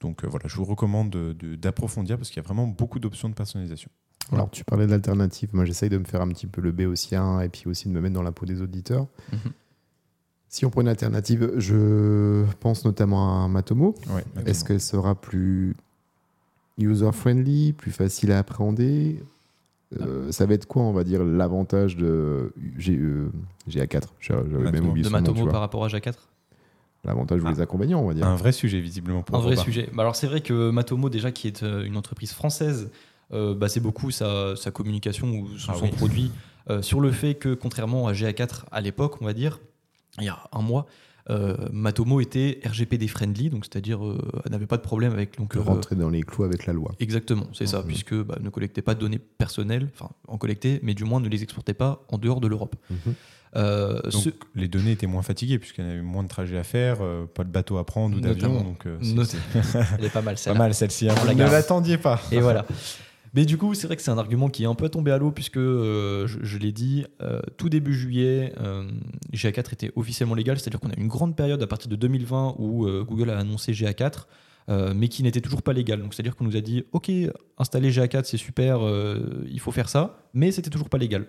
Donc 0.00 0.22
euh, 0.24 0.28
voilà, 0.28 0.46
je 0.46 0.54
vous 0.56 0.64
recommande 0.64 1.10
de- 1.10 1.32
de- 1.32 1.56
d'approfondir 1.56 2.18
parce 2.18 2.28
qu'il 2.30 2.40
y 2.40 2.44
a 2.44 2.46
vraiment 2.46 2.68
beaucoup 2.68 3.00
d'options 3.00 3.28
de 3.28 3.34
personnalisation. 3.34 3.90
Alors, 4.30 4.50
tu 4.50 4.62
parlais 4.62 4.86
d'alternatives. 4.86 5.48
Moi, 5.54 5.64
j'essaye 5.64 5.88
de 5.88 5.96
me 5.98 6.04
faire 6.04 6.20
un 6.20 6.28
petit 6.28 6.46
peu 6.46 6.60
le 6.60 6.70
béotien 6.70 7.40
et 7.40 7.48
puis 7.48 7.64
aussi 7.66 7.88
de 7.88 7.94
me 7.94 8.00
mettre 8.00 8.14
dans 8.14 8.22
la 8.22 8.30
peau 8.30 8.44
des 8.46 8.60
auditeurs. 8.60 9.06
Mhm. 9.32 9.38
Si 10.50 10.64
on 10.64 10.70
prend 10.70 10.82
une 10.82 10.88
alternative, 10.88 11.52
je 11.56 12.44
pense 12.60 12.84
notamment 12.84 13.44
à 13.44 13.48
Matomo. 13.48 13.94
Ouais, 14.10 14.24
Est-ce 14.46 14.64
qu'elle 14.64 14.80
sera 14.80 15.14
plus 15.20 15.74
user-friendly, 16.78 17.72
plus 17.72 17.90
facile 17.92 18.32
à 18.32 18.38
appréhender 18.38 19.22
Euh, 20.00 20.30
Ça 20.32 20.44
va 20.44 20.52
être 20.52 20.66
quoi, 20.66 20.82
on 20.82 20.92
va 20.92 21.02
dire, 21.02 21.24
l'avantage 21.24 21.96
de 21.96 22.52
G- 22.76 22.94
euh, 23.00 23.30
GA4 23.70 24.02
J'avais 24.20 24.70
même 24.70 24.86
oublié 24.86 25.02
De 25.04 25.10
Matomo 25.10 25.46
par 25.46 25.60
rapport 25.60 25.82
à 25.84 25.88
GA4 25.88 26.12
L'avantage 27.04 27.42
ou 27.42 27.46
Ah. 27.46 27.52
les 27.52 27.60
inconvénients, 27.62 28.00
on 28.02 28.08
va 28.08 28.12
dire. 28.14 28.26
un 28.26 28.36
vrai 28.36 28.52
sujet 28.52 28.80
visiblement 28.80 29.22
pour 29.22 29.36
Un 29.36 29.40
vrai 29.40 29.56
sujet. 29.56 29.88
Bah 29.94 30.02
alors 30.02 30.14
c'est 30.16 30.26
vrai 30.26 30.40
que 30.42 30.70
Matomo 30.70 31.08
déjà 31.08 31.32
qui 31.32 31.46
est 31.46 31.62
euh, 31.62 31.84
une 31.86 31.96
entreprise 31.96 32.32
française 32.32 32.90
euh, 33.32 33.54
bah, 33.54 33.68
c'est 33.68 33.80
beaucoup 33.80 34.10
sa, 34.10 34.56
sa 34.56 34.70
communication 34.70 35.28
ou 35.30 35.48
son, 35.58 35.72
Ah 35.72 35.76
son 35.76 35.84
oui. 35.84 35.90
produit 35.92 36.32
euh, 36.70 36.82
sur 36.82 37.00
le 37.00 37.10
fait 37.10 37.34
que, 37.34 37.54
contrairement 37.54 38.08
à 38.08 38.12
GA4 38.12 38.64
à 38.70 38.80
l'époque, 38.82 39.22
on 39.22 39.24
va 39.24 39.32
dire, 39.32 39.58
il 40.18 40.24
y 40.24 40.28
a 40.28 40.38
un 40.52 40.60
mois, 40.60 40.86
euh, 41.30 41.56
Matomo 41.72 42.20
était 42.20 42.60
RGPD 42.64 43.06
friendly, 43.08 43.50
donc 43.50 43.64
c'est-à-dire 43.64 44.04
euh, 44.04 44.18
elle 44.44 44.52
n'avait 44.52 44.66
pas 44.66 44.76
de 44.78 44.82
problème 44.82 45.12
avec 45.12 45.36
donc 45.38 45.54
De 45.54 45.60
euh, 45.60 45.62
rentrer 45.62 45.94
dans 45.96 46.08
les 46.10 46.22
clous 46.22 46.44
avec 46.44 46.66
la 46.66 46.72
loi. 46.72 46.92
Exactement, 47.00 47.46
c'est 47.52 47.66
ça, 47.66 47.80
Mhm. 47.80 47.86
puisque 47.86 48.14
bah, 48.14 48.38
ne 48.40 48.48
collectez 48.48 48.80
pas 48.82 48.94
de 48.94 49.00
données 49.00 49.18
personnelles, 49.18 49.88
enfin 49.94 50.10
en 50.26 50.38
collectez, 50.38 50.80
mais 50.82 50.94
du 50.94 51.04
moins 51.04 51.20
ne 51.20 51.28
les 51.28 51.42
exportez 51.42 51.74
pas 51.74 52.04
en 52.08 52.18
dehors 52.18 52.40
de 52.40 52.48
l'Europe. 52.48 52.76
Mhm. 52.90 53.14
Euh, 53.56 54.02
Donc 54.02 54.12
ce- 54.12 54.28
les 54.54 54.68
données 54.68 54.92
étaient 54.92 55.06
moins 55.06 55.22
fatiguées 55.22 55.58
puisqu'il 55.58 55.82
y 55.86 55.88
avait 55.90 56.02
moins 56.02 56.22
de 56.22 56.28
trajets 56.28 56.58
à 56.58 56.64
faire, 56.64 56.98
euh, 57.00 57.24
pas 57.24 57.44
de 57.44 57.50
bateau 57.50 57.78
à 57.78 57.84
prendre 57.86 58.14
ou 58.16 58.20
d'avion. 58.20 58.62
Donc 58.62 58.84
euh, 58.86 58.98
c'est- 59.00 59.14
Not- 59.14 59.24
c'est 59.24 59.38
Elle 59.98 60.04
est 60.04 60.10
pas 60.10 60.20
mal 60.20 60.34
pas 60.34 60.40
celle-là. 60.40 60.58
mal 60.58 60.74
celle-ci. 60.74 61.08
hein. 61.08 61.14
On 61.22 61.24
la 61.24 61.34
ne 61.34 61.42
l'attendiez 61.44 61.96
pas. 61.96 62.20
Et 62.30 62.40
voilà. 62.40 62.66
Mais 63.34 63.44
du 63.44 63.58
coup, 63.58 63.74
c'est 63.74 63.86
vrai 63.86 63.96
que 63.96 64.02
c'est 64.02 64.10
un 64.10 64.18
argument 64.18 64.48
qui 64.48 64.64
est 64.64 64.66
un 64.66 64.74
peu 64.74 64.88
tombé 64.88 65.10
à 65.10 65.18
l'eau 65.18 65.30
puisque, 65.30 65.58
euh, 65.58 66.26
je, 66.26 66.58
l'ai 66.58 66.72
dit, 66.72 67.04
euh, 67.22 67.40
tout 67.56 67.68
début 67.68 67.94
juillet, 67.94 68.52
euh, 68.60 68.88
GA4 69.32 69.72
était 69.72 69.92
officiellement 69.96 70.34
légal, 70.34 70.58
c'est-à-dire 70.58 70.80
qu'on 70.80 70.90
a 70.90 70.96
une 70.96 71.08
grande 71.08 71.36
période 71.36 71.62
à 71.62 71.66
partir 71.66 71.88
de 71.88 71.96
2020 71.96 72.56
où 72.58 72.86
Google 73.04 73.30
a 73.30 73.38
annoncé 73.38 73.72
GA4, 73.72 74.26
euh, 74.70 74.92
mais 74.94 75.08
qui 75.08 75.22
n'était 75.22 75.40
toujours 75.40 75.62
pas 75.62 75.72
légal. 75.72 76.00
Donc 76.00 76.14
c'est-à-dire 76.14 76.36
qu'on 76.36 76.44
nous 76.44 76.56
a 76.56 76.60
dit, 76.60 76.84
ok, 76.92 77.10
installer 77.58 77.90
GA4 77.90 78.24
c'est 78.24 78.36
super, 78.36 78.80
il 79.46 79.60
faut 79.60 79.72
faire 79.72 79.88
ça, 79.88 80.20
mais 80.32 80.50
c'était 80.50 80.70
toujours 80.70 80.88
pas 80.88 80.98
légal. 80.98 81.26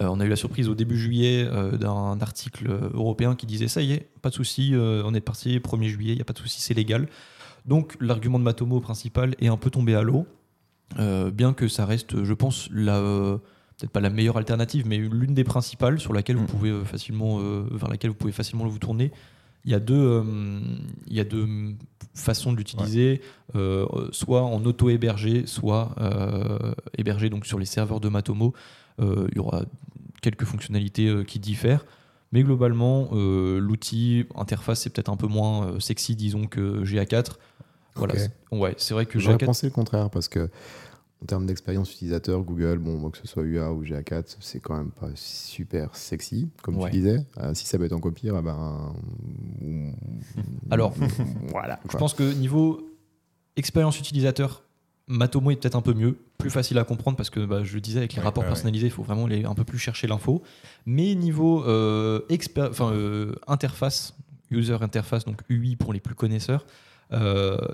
On 0.00 0.20
a 0.20 0.24
eu 0.24 0.28
la 0.28 0.36
surprise 0.36 0.68
au 0.68 0.76
début 0.76 0.96
juillet 0.96 1.44
d'un 1.80 2.20
article 2.20 2.68
européen 2.94 3.34
qui 3.34 3.46
disait 3.46 3.66
ça 3.66 3.82
y 3.82 3.94
est, 3.94 4.08
pas 4.22 4.28
de 4.28 4.34
souci, 4.34 4.72
on 4.76 5.12
est 5.12 5.20
parti 5.20 5.58
1er 5.58 5.88
juillet, 5.88 6.12
il 6.12 6.16
n'y 6.16 6.22
a 6.22 6.24
pas 6.24 6.34
de 6.34 6.38
souci, 6.38 6.60
c'est 6.60 6.74
légal. 6.74 7.08
Donc 7.64 7.96
l'argument 8.00 8.38
de 8.38 8.44
Matomo 8.44 8.80
principal 8.80 9.34
est 9.40 9.48
un 9.48 9.56
peu 9.56 9.70
tombé 9.70 9.96
à 9.96 10.02
l'eau, 10.02 10.24
euh, 10.98 11.30
bien 11.30 11.52
que 11.52 11.68
ça 11.68 11.84
reste, 11.84 12.24
je 12.24 12.32
pense, 12.32 12.68
la, 12.72 13.00
peut-être 13.76 13.90
pas 13.90 14.00
la 14.00 14.10
meilleure 14.10 14.36
alternative, 14.36 14.86
mais 14.86 14.98
l'une 14.98 15.34
des 15.34 15.44
principales 15.44 16.00
sur 16.00 16.12
laquelle 16.12 16.36
vous 16.36 16.44
Mm. 16.44 16.46
pouvez 16.46 16.70
euh, 16.70 16.84
facilement, 16.84 17.38
euh, 17.40 17.64
vers 17.70 17.88
laquelle 17.88 18.10
vous 18.10 18.16
pouvez 18.16 18.32
facilement 18.32 18.66
vous 18.66 18.78
tourner. 18.78 19.12
Il 19.64 19.72
y 19.72 19.74
a 19.74 19.80
deux, 19.80 20.24
il 21.08 21.14
y 21.14 21.20
a 21.20 21.24
deux 21.24 21.46
façons 22.14 22.52
de 22.52 22.56
l'utiliser, 22.56 23.20
soit 24.12 24.42
en 24.42 24.64
auto-hébergé, 24.64 25.46
soit 25.46 25.94
hébergé 26.96 27.28
donc 27.28 27.44
sur 27.44 27.58
les 27.58 27.66
serveurs 27.66 28.00
de 28.00 28.08
Matomo. 28.08 28.54
Il 29.00 29.34
y 29.34 29.38
aura 29.40 29.64
quelques 30.22 30.44
fonctionnalités 30.44 31.22
qui 31.26 31.38
diffèrent. 31.38 31.84
Mais 32.32 32.42
globalement, 32.42 33.08
euh, 33.12 33.58
l'outil 33.58 34.26
interface 34.34 34.82
c'est 34.82 34.90
peut-être 34.90 35.08
un 35.08 35.16
peu 35.16 35.26
moins 35.26 35.66
euh, 35.66 35.80
sexy, 35.80 36.14
disons, 36.14 36.46
que 36.46 36.84
GA4. 36.84 37.36
Voilà, 37.98 38.14
ouais, 38.52 38.74
c'est 38.78 38.94
vrai 38.94 39.06
que 39.06 39.18
J'aurais 39.18 39.36
GA4. 39.36 39.44
pensé 39.46 39.66
le 39.66 39.72
contraire 39.72 40.08
parce 40.10 40.28
que 40.28 40.48
en 41.20 41.26
termes 41.26 41.46
d'expérience 41.46 41.92
utilisateur, 41.92 42.42
Google, 42.42 42.78
bon, 42.78 43.10
que 43.10 43.18
ce 43.18 43.26
soit 43.26 43.42
UA 43.42 43.72
ou 43.72 43.82
GA4, 43.84 44.36
c'est 44.38 44.60
quand 44.60 44.76
même 44.76 44.92
pas 44.92 45.08
super 45.16 45.96
sexy, 45.96 46.48
comme 46.62 46.76
Ouais. 46.78 46.90
tu 46.90 46.96
disais. 46.98 47.24
Euh, 47.38 47.52
si 47.54 47.66
ça 47.66 47.76
peut 47.76 47.84
être 47.84 47.92
en 47.92 47.98
copie, 47.98 48.28
ah 48.30 48.40
ben. 48.40 48.94
Alors, 50.70 50.94
voilà. 51.48 51.80
Je 51.90 51.96
pense 51.96 52.14
que 52.14 52.22
niveau 52.34 52.80
expérience 53.56 53.98
utilisateur, 53.98 54.62
Matomo 55.08 55.50
est 55.50 55.56
peut-être 55.56 55.74
un 55.76 55.80
peu 55.82 55.94
mieux, 55.94 56.16
plus 56.36 56.50
facile 56.50 56.78
à 56.78 56.84
comprendre 56.84 57.16
parce 57.16 57.30
que 57.30 57.44
bah, 57.44 57.64
je 57.64 57.74
le 57.74 57.80
disais 57.80 57.98
avec 57.98 58.12
les 58.12 58.18
Ouais, 58.18 58.24
rapports 58.24 58.44
ouais, 58.44 58.48
personnalisés, 58.50 58.86
il 58.86 58.92
faut 58.92 59.02
vraiment 59.02 59.24
aller 59.24 59.44
un 59.44 59.54
peu 59.54 59.64
plus 59.64 59.78
chercher 59.78 60.06
l'info. 60.06 60.42
Mais 60.86 61.14
niveau 61.14 61.64
euh, 61.64 62.20
euh, 62.30 63.32
interface, 63.48 64.14
user 64.50 64.76
interface, 64.80 65.24
donc 65.24 65.40
UI 65.48 65.76
pour 65.76 65.92
les 65.92 66.00
plus 66.00 66.14
connaisseurs, 66.14 66.64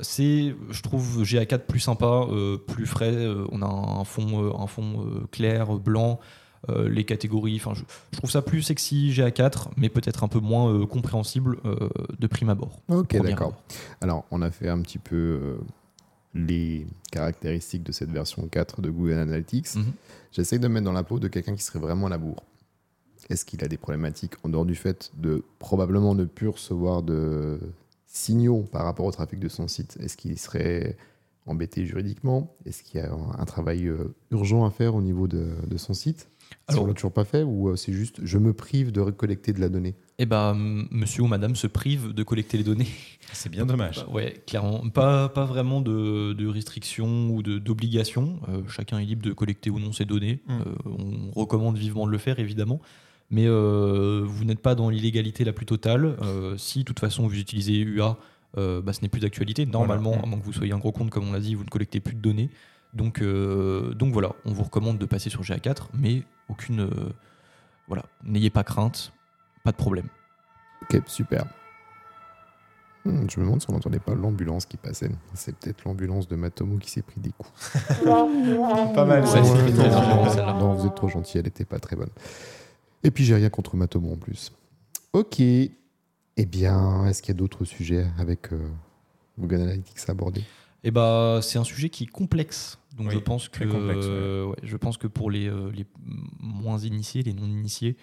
c'est, 0.02 0.54
je 0.70 0.82
trouve, 0.82 1.22
GA4 1.24 1.60
plus 1.66 1.80
sympa, 1.80 2.26
euh, 2.30 2.56
plus 2.56 2.86
frais. 2.86 3.14
euh, 3.14 3.44
on 3.50 3.62
a 3.62 3.66
un 3.66 4.04
fond, 4.04 4.44
euh, 4.44 4.52
un 4.58 4.66
fond 4.66 5.04
euh, 5.06 5.26
clair, 5.32 5.72
blanc. 5.78 6.20
euh, 6.70 6.88
les 6.88 7.04
catégories, 7.04 7.56
enfin, 7.56 7.74
je, 7.74 7.82
je 8.12 8.16
trouve 8.16 8.30
ça 8.30 8.40
plus 8.42 8.62
sexy 8.62 9.10
GA4, 9.10 9.68
mais 9.76 9.88
peut-être 9.90 10.24
un 10.24 10.28
peu 10.28 10.38
moins 10.40 10.72
euh, 10.72 10.86
compréhensible 10.86 11.58
euh, 11.66 11.88
de 12.18 12.26
prime 12.26 12.48
abord. 12.48 12.80
Ok, 12.88 13.20
d'accord. 13.22 13.52
Alors, 14.00 14.24
on 14.30 14.40
a 14.40 14.50
fait 14.50 14.68
un 14.70 14.80
petit 14.80 14.98
peu 14.98 15.16
euh, 15.16 15.56
les 16.34 16.86
caractéristiques 17.12 17.82
de 17.82 17.92
cette 17.92 18.10
version 18.10 18.48
4 18.48 18.80
de 18.80 18.88
Google 18.90 19.12
Analytics. 19.18 19.74
Mhm. 19.76 19.92
J'essaie 20.32 20.58
de 20.58 20.66
me 20.68 20.74
mettre 20.74 20.86
dans 20.86 20.92
la 20.92 21.02
peau 21.04 21.18
de 21.18 21.28
quelqu'un 21.28 21.54
qui 21.54 21.62
serait 21.62 21.78
vraiment 21.80 22.06
à 22.06 22.10
la 22.10 22.18
bourre. 22.18 22.42
Est-ce 23.30 23.44
qu'il 23.44 23.62
a 23.64 23.68
des 23.68 23.76
problématiques 23.78 24.34
en 24.42 24.48
dehors 24.48 24.66
du 24.66 24.74
fait 24.74 25.10
de 25.16 25.44
probablement 25.58 26.14
ne 26.14 26.24
plus 26.24 26.48
recevoir 26.48 27.02
de 27.02 27.58
signaux 28.14 28.62
par 28.62 28.84
rapport 28.84 29.04
au 29.06 29.10
trafic 29.10 29.38
de 29.40 29.48
son 29.48 29.68
site 29.68 29.98
Est-ce 30.00 30.16
qu'il 30.16 30.38
serait 30.38 30.96
embêté 31.46 31.84
juridiquement? 31.84 32.56
Est-ce 32.64 32.82
qu'il 32.82 33.00
y 33.00 33.02
a 33.02 33.12
un, 33.12 33.44
travail 33.44 33.86
euh, 33.88 34.14
urgent 34.30 34.64
à 34.64 34.70
faire 34.70 34.94
au 34.94 35.02
niveau 35.02 35.26
de, 35.28 35.48
de 35.68 35.76
son 35.76 35.92
site? 35.92 36.30
Si 36.48 36.56
Alors- 36.68 36.84
on 36.84 36.86
l'a 36.86 36.94
toujours 36.94 37.12
pas 37.12 37.24
fait 37.24 37.42
ou 37.42 37.68
euh, 37.68 37.76
c'est 37.76 37.92
juste 37.92 38.20
je 38.22 38.38
me 38.38 38.52
prive 38.52 38.92
de 38.92 39.02
collecter 39.10 39.52
de 39.52 39.60
la 39.60 39.68
donnée? 39.68 39.94
Eh 40.18 40.26
ben, 40.26 40.54
monsieur 40.92 41.22
ou 41.24 41.26
madame 41.26 41.56
se 41.56 41.66
prive 41.66 42.12
de 42.14 42.22
collecter 42.22 42.56
les 42.56 42.62
données. 42.64 42.86
C'est 43.32 43.48
bien 43.48 43.66
dommage. 43.66 43.96
Bah 43.96 44.12
ouais, 44.12 44.42
clairement. 44.46 44.88
Pas, 44.90 45.28
pas 45.28 45.44
vraiment 45.44 45.80
de, 45.80 46.34
de 46.34 46.46
restrictions 46.46 47.30
ou 47.30 47.42
de- 47.42 47.58
d'obligations. 47.58 48.38
Euh, 48.48 48.62
chacun 48.68 49.00
est 49.00 49.04
libre 49.04 49.22
de 49.24 49.32
collecter 49.32 49.70
ou 49.70 49.80
non 49.80 49.92
ses 49.92 50.04
données. 50.04 50.40
Mm. 50.46 50.52
Euh, 50.60 50.64
on 50.86 51.40
recommande 51.40 51.76
vivement 51.76 52.06
de 52.06 52.12
le 52.12 52.18
faire, 52.18 52.38
évidemment. 52.38 52.80
Mais 53.34 53.46
euh, 53.48 54.22
vous 54.24 54.44
n'êtes 54.44 54.60
pas 54.60 54.76
dans 54.76 54.90
l'illégalité 54.90 55.42
la 55.42 55.52
plus 55.52 55.66
totale. 55.66 56.16
Euh, 56.22 56.56
si, 56.56 56.78
de 56.80 56.84
toute 56.84 57.00
façon, 57.00 57.26
vous 57.26 57.36
utilisez 57.36 57.78
UA, 57.80 58.16
euh, 58.58 58.80
bah, 58.80 58.92
ce 58.92 59.00
n'est 59.02 59.08
plus 59.08 59.20
d'actualité. 59.20 59.66
Normalement, 59.66 60.10
Voilà. 60.10 60.22
à 60.22 60.26
moins 60.26 60.38
que 60.38 60.44
vous 60.44 60.52
soyez 60.52 60.72
un 60.72 60.78
gros 60.78 60.92
compte, 60.92 61.10
comme 61.10 61.28
on 61.28 61.32
l'a 61.32 61.40
dit, 61.40 61.56
vous 61.56 61.64
ne 61.64 61.68
collectez 61.68 61.98
plus 61.98 62.14
de 62.14 62.20
données. 62.20 62.48
Donc, 62.92 63.20
euh, 63.22 63.92
donc 63.94 64.12
voilà, 64.12 64.30
on 64.44 64.52
vous 64.52 64.62
recommande 64.62 64.98
de 64.98 65.04
passer 65.06 65.30
sur 65.30 65.42
GA4, 65.42 65.88
mais 65.94 66.22
aucune. 66.48 66.80
euh, 66.82 66.90
voilà, 67.88 68.04
n'ayez 68.22 68.50
pas 68.50 68.62
crainte, 68.62 69.12
pas 69.64 69.72
de 69.72 69.76
problème. 69.76 70.06
Ok, 70.82 71.02
super. 71.08 71.44
Hmm, 73.04 73.26
je 73.28 73.40
me 73.40 73.44
demande 73.44 73.60
si 73.60 73.68
on 73.68 73.72
n'entendait 73.72 73.98
pas 73.98 74.14
l'ambulance 74.14 74.64
qui 74.64 74.76
passait. 74.76 75.10
C'est 75.34 75.56
peut-être 75.56 75.84
l'ambulance 75.84 76.28
de 76.28 76.36
Matomo 76.36 76.78
qui 76.78 76.88
s'est 76.90 77.02
pris 77.02 77.20
des 77.20 77.32
coups. 77.36 77.50
Pas 78.04 79.04
mal. 79.04 79.24
Ouais, 79.24 79.40
non, 79.42 80.30
celle-là. 80.30 80.52
non, 80.58 80.74
vous 80.74 80.86
êtes 80.86 80.94
trop 80.94 81.08
gentil, 81.08 81.38
elle 81.38 81.44
n'était 81.44 81.64
pas 81.64 81.80
très 81.80 81.96
bonne. 81.96 82.08
Et 83.04 83.10
puis 83.10 83.24
j'ai 83.24 83.34
rien 83.34 83.50
contre 83.50 83.76
Matomo 83.76 84.12
en 84.12 84.16
plus. 84.16 84.52
Ok. 85.12 85.40
Eh 85.40 86.46
bien, 86.46 87.06
est-ce 87.06 87.22
qu'il 87.22 87.32
y 87.32 87.36
a 87.36 87.38
d'autres 87.38 87.64
sujets 87.64 88.06
avec 88.18 88.52
euh, 88.52 88.58
Google 89.38 89.60
Analytics 89.60 89.98
à 90.08 90.12
aborder? 90.12 90.42
Eh 90.82 90.90
ben, 90.90 91.40
c'est 91.42 91.58
un 91.58 91.64
sujet 91.64 91.90
qui 91.90 92.04
est 92.04 92.08
complexe. 92.08 92.78
Donc 92.96 93.08
Oui, 93.08 93.14
je 93.14 93.18
pense 93.18 93.48
que 93.48 93.54
très 93.54 93.66
complexe, 93.66 94.06
ouais. 94.06 94.12
euh, 94.12 94.46
ouais, 94.46 94.56
je 94.62 94.76
pense 94.76 94.96
que 94.96 95.06
pour 95.06 95.30
les, 95.30 95.48
euh, 95.48 95.70
les 95.72 95.86
moins 96.40 96.78
initiés, 96.78 97.22
les 97.22 97.32
non 97.34 97.46
initiés, 97.46 97.96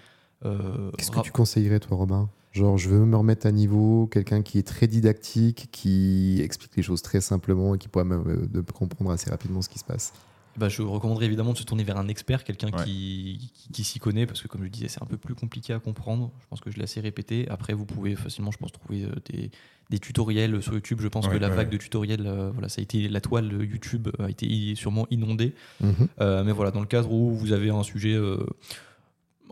euh, 0.44 0.92
Qu'est-ce 0.98 1.12
que 1.12 1.22
tu 1.22 1.32
conseillerais, 1.32 1.80
toi, 1.80 1.98
Robin? 1.98 2.30
Genre, 2.52 2.78
je 2.78 2.90
veux 2.90 3.06
me 3.06 3.16
remettre 3.16 3.46
à 3.46 3.52
niveau, 3.52 4.08
quelqu'un 4.08 4.42
qui 4.42 4.58
est 4.58 4.68
très 4.68 4.88
didactique, 4.88 5.70
qui 5.72 6.42
explique 6.44 6.76
les 6.76 6.84
choses 6.84 7.02
très 7.02 7.22
simplement 7.22 7.76
et 7.76 7.78
qui 7.78 7.88
pourra 7.88 8.04
me, 8.04 8.48
de 8.48 8.62
comprendre 8.62 9.12
assez 9.12 9.30
rapidement 9.30 9.62
ce 9.62 9.70
qui 9.70 9.80
se 9.80 9.86
passe. 9.86 10.14
Ben, 10.58 10.70
je 10.70 10.82
recommanderais 10.82 11.26
évidemment 11.26 11.54
de 11.54 11.58
se 11.58 11.64
tourner 11.64 11.84
vers 11.84 11.98
un 11.98 12.08
expert, 12.08 12.44
quelqu'un 12.44 12.68
Ouais. 12.68 12.84
qui, 12.86 13.52
qui, 13.54 13.72
qui 13.72 13.84
s'y 13.84 14.00
connaît, 14.00 14.26
parce 14.26 14.42
que 14.42 14.48
comme 14.48 14.64
je 14.64 14.70
disais, 14.70 14.88
c'est 14.90 15.02
un 15.02 15.06
peu 15.06 15.18
plus 15.18 15.34
compliqué 15.36 15.74
à 15.74 15.80
comprendre. 15.80 16.32
Je 16.42 16.48
pense 16.50 16.60
que 16.62 16.70
je 16.72 16.78
l'ai 16.78 16.84
assez 16.84 17.00
répété. 17.00 17.48
Après, 17.50 17.74
vous 17.74 17.86
pouvez 17.86 18.16
facilement, 18.16 18.52
je 18.52 18.58
pense, 18.58 18.72
trouver 18.72 19.04
euh, 19.06 19.12
des, 19.32 19.50
des 19.90 20.00
tutoriels 20.00 20.62
sur 20.62 20.74
YouTube. 20.74 21.00
Je 21.02 21.08
pense 21.08 21.28
Ouais, 21.28 21.34
que 21.34 21.38
la 21.38 21.50
ouais, 21.50 21.56
vague 21.56 21.68
ouais. 21.68 21.74
de 21.74 21.78
tutoriels, 21.78 22.26
euh, 22.28 22.52
voilà, 22.52 22.68
ça 22.70 22.80
a 22.80 22.84
été 22.84 23.08
la 23.08 23.22
toile 23.22 23.52
YouTube 23.64 24.10
a 24.20 24.30
été 24.30 24.76
sûrement 24.76 25.08
inondée. 25.10 25.54
Mhm. 25.82 25.94
Euh, 26.20 26.44
mais 26.44 26.52
voilà, 26.52 26.72
dans 26.72 26.82
le 26.82 26.86
cadre 26.88 27.12
où 27.12 27.32
vous 27.32 27.52
avez 27.54 27.70
un 27.70 27.84
sujet, 27.84 28.14
euh, 28.14 28.46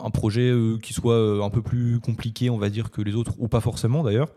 un 0.02 0.10
projet 0.12 0.50
euh, 0.50 0.78
qui 0.78 0.94
soit 0.94 1.14
euh, 1.16 1.42
un 1.44 1.50
peu 1.50 1.62
plus 1.62 2.00
compliqué, 2.00 2.50
on 2.50 2.58
va 2.58 2.70
dire, 2.70 2.92
que 2.92 3.02
les 3.02 3.16
autres, 3.16 3.34
ou 3.40 3.48
pas 3.48 3.62
forcément 3.62 4.04
d'ailleurs, 4.04 4.30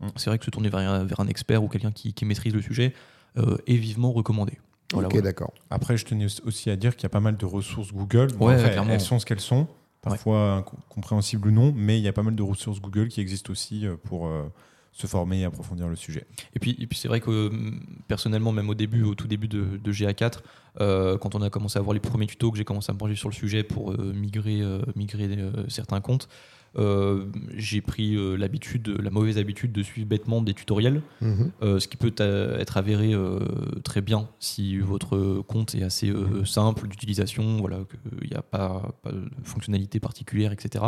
Mm. 0.00 0.08
c'est 0.16 0.30
vrai 0.30 0.38
que 0.38 0.46
se 0.46 0.50
tourner 0.50 0.70
vers 0.70 0.80
un, 0.80 1.04
vers 1.04 1.20
un 1.20 1.26
expert 1.26 1.62
ou 1.62 1.68
quelqu'un 1.68 1.92
qui, 1.92 2.14
qui 2.14 2.24
maîtrise 2.24 2.54
le 2.54 2.62
sujet 2.62 2.94
euh, 3.36 3.58
est 3.66 3.76
vivement 3.76 4.12
recommandé. 4.12 4.54
Voilà, 4.92 5.08
ok, 5.08 5.12
voilà. 5.14 5.28
d'accord. 5.28 5.52
Après, 5.70 5.96
je 5.96 6.04
tenais 6.04 6.26
aussi 6.44 6.70
à 6.70 6.76
dire 6.76 6.96
qu'il 6.96 7.04
y 7.04 7.06
a 7.06 7.10
pas 7.10 7.20
mal 7.20 7.36
de 7.36 7.44
ressources 7.46 7.92
Google. 7.92 8.28
Bon, 8.34 8.48
Ouais, 8.48 8.54
après, 8.54 8.70
clairement. 8.72 8.92
elles 8.92 9.00
sont 9.00 9.18
ce 9.18 9.26
qu'elles 9.26 9.40
sont, 9.40 9.68
parfois 10.02 10.60
inco- 10.60 10.74
compréhensibles 10.88 11.48
ou 11.48 11.52
non, 11.52 11.72
mais 11.76 11.98
il 11.98 12.02
y 12.02 12.08
a 12.08 12.12
pas 12.12 12.22
mal 12.22 12.34
de 12.34 12.42
ressources 12.42 12.80
Google 12.80 13.08
qui 13.08 13.20
existent 13.20 13.52
aussi 13.52 13.86
euh, 13.86 13.96
pour 14.02 14.26
euh, 14.26 14.44
se 14.92 15.06
former 15.06 15.40
et 15.40 15.44
approfondir 15.44 15.86
le 15.88 15.94
sujet. 15.96 16.26
Et 16.54 16.58
puis, 16.58 16.76
et 16.80 16.86
puis 16.86 16.98
c'est 16.98 17.06
vrai 17.08 17.20
que 17.20 17.48
hum, 17.48 17.80
personnellement, 18.08 18.50
même 18.52 18.68
au 18.68 18.74
début, 18.74 19.02
au 19.04 19.14
tout 19.14 19.28
début 19.28 19.46
de, 19.48 19.78
de 19.82 19.92
GA4, 19.92 20.38
euh, 20.80 21.18
quand 21.18 21.34
on 21.34 21.42
a 21.42 21.50
commencé 21.50 21.78
à 21.78 21.82
voir 21.82 21.94
les 21.94 22.00
premiers 22.00 22.26
tutos, 22.26 22.50
que 22.50 22.58
j'ai 22.58 22.64
commencé 22.64 22.90
à 22.90 22.94
me 22.94 22.98
pencher 22.98 23.14
sur 23.14 23.28
le 23.28 23.34
sujet 23.34 23.62
pour 23.62 23.92
euh, 23.92 24.12
migrer, 24.14 24.60
euh, 24.62 24.80
migrer 24.96 25.28
euh, 25.38 25.52
certains 25.68 26.00
comptes, 26.00 26.28
euh, 26.78 27.26
j'ai 27.56 27.80
pris 27.80 28.16
euh, 28.16 28.36
l'habitude, 28.36 28.88
la 28.88 29.10
mauvaise 29.10 29.38
habitude 29.38 29.72
de 29.72 29.82
suivre 29.82 30.08
bêtement 30.08 30.40
des 30.42 30.54
tutoriels. 30.54 31.02
Mhm. 31.20 31.50
Euh, 31.62 31.78
ce 31.80 31.88
qui 31.88 31.96
peut 31.96 32.14
être 32.18 32.76
avéré 32.76 33.12
euh, 33.12 33.40
très 33.82 34.00
bien 34.00 34.28
si 34.38 34.78
votre 34.78 35.42
compte 35.42 35.74
est 35.74 35.82
assez 35.82 36.10
euh, 36.10 36.44
simple 36.44 36.88
d'utilisation, 36.88 37.58
voilà, 37.58 37.78
qu'il 38.20 38.28
n'y 38.28 38.36
a 38.36 38.42
pas, 38.42 38.94
pas 39.02 39.12
de 39.12 39.28
fonctionnalité 39.42 40.00
particulière, 40.00 40.52
etc. 40.52 40.84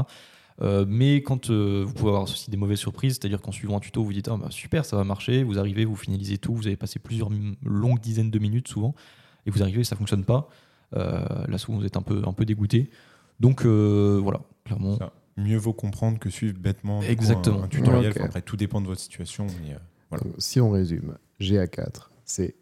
Euh, 0.60 0.84
mais 0.86 1.22
quand 1.22 1.50
euh, 1.50 1.82
vous 1.86 1.94
pouvez 1.94 2.10
avoir 2.10 2.24
aussi 2.24 2.50
des 2.50 2.56
mauvaises 2.56 2.78
surprises, 2.78 3.14
c'est-à-dire 3.14 3.40
qu'en 3.40 3.52
suivant 3.52 3.76
un 3.76 3.80
tuto, 3.80 4.04
vous 4.04 4.12
dites 4.12 4.28
ah, 4.28 4.36
bah, 4.36 4.48
super, 4.50 4.84
ça 4.84 4.96
va 4.96 5.04
marcher, 5.04 5.42
vous 5.42 5.58
arrivez, 5.58 5.84
vous 5.84 5.96
finalisez 5.96 6.38
tout, 6.38 6.54
vous 6.54 6.66
avez 6.66 6.76
passé 6.76 6.98
plusieurs 6.98 7.30
longues 7.64 8.00
dizaines 8.00 8.30
de 8.30 8.38
minutes 8.38 8.68
souvent, 8.68 8.94
et 9.46 9.50
vous 9.50 9.62
arrivez 9.62 9.80
et 9.80 9.84
ça 9.84 9.96
fonctionne 9.96 10.24
pas, 10.24 10.48
euh, 10.94 11.24
là 11.48 11.58
souvent 11.58 11.78
vous 11.78 11.86
êtes 11.86 11.96
un 11.96 12.02
peu, 12.02 12.22
un 12.26 12.32
peu 12.32 12.44
dégoûté. 12.44 12.90
Donc 13.40 13.64
euh, 13.64 14.20
voilà, 14.22 14.42
clairement. 14.64 14.98
Ça. 14.98 15.12
Mieux 15.36 15.56
vaut 15.56 15.72
comprendre 15.72 16.18
que 16.18 16.28
suivre 16.30 16.58
bêtement 16.58 17.00
du 17.00 17.06
coup, 17.06 17.12
Exactement. 17.12 17.60
un, 17.60 17.64
un 17.64 17.68
tutoriel. 17.68 18.10
Ok. 18.10 18.16
Enfin, 18.18 18.26
après, 18.26 18.42
tout 18.42 18.56
dépend 18.56 18.80
de 18.80 18.86
votre 18.86 19.00
situation. 19.00 19.46
mais, 19.62 19.74
euh, 19.74 19.78
voilà. 20.10 20.24
Si 20.38 20.60
on 20.60 20.70
résume, 20.70 21.16
GA4, 21.40 22.10
c'est 22.24 22.54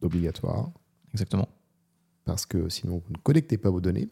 obligatoire 0.00 0.70
Exactement. 1.12 1.48
parce 2.24 2.46
que 2.46 2.68
sinon 2.68 3.02
vous 3.06 3.12
ne 3.12 3.18
connectez 3.18 3.58
pas 3.58 3.70
vos 3.70 3.80
données. 3.80 4.08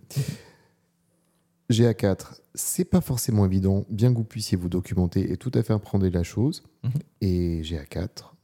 GA4, 1.70 2.40
c'est 2.54 2.84
pas 2.84 3.00
forcément 3.00 3.46
évident, 3.46 3.84
bien 3.88 4.12
que 4.12 4.18
vous 4.18 4.24
puissiez 4.24 4.56
vous 4.56 4.68
documenter 4.68 5.32
et 5.32 5.36
tout 5.38 5.50
à 5.54 5.62
fait 5.62 5.72
apprendre 5.72 6.06
la 6.06 6.22
chose. 6.22 6.62
Mhm. 6.82 6.92
Et 7.22 7.62
GA4, 7.62 8.34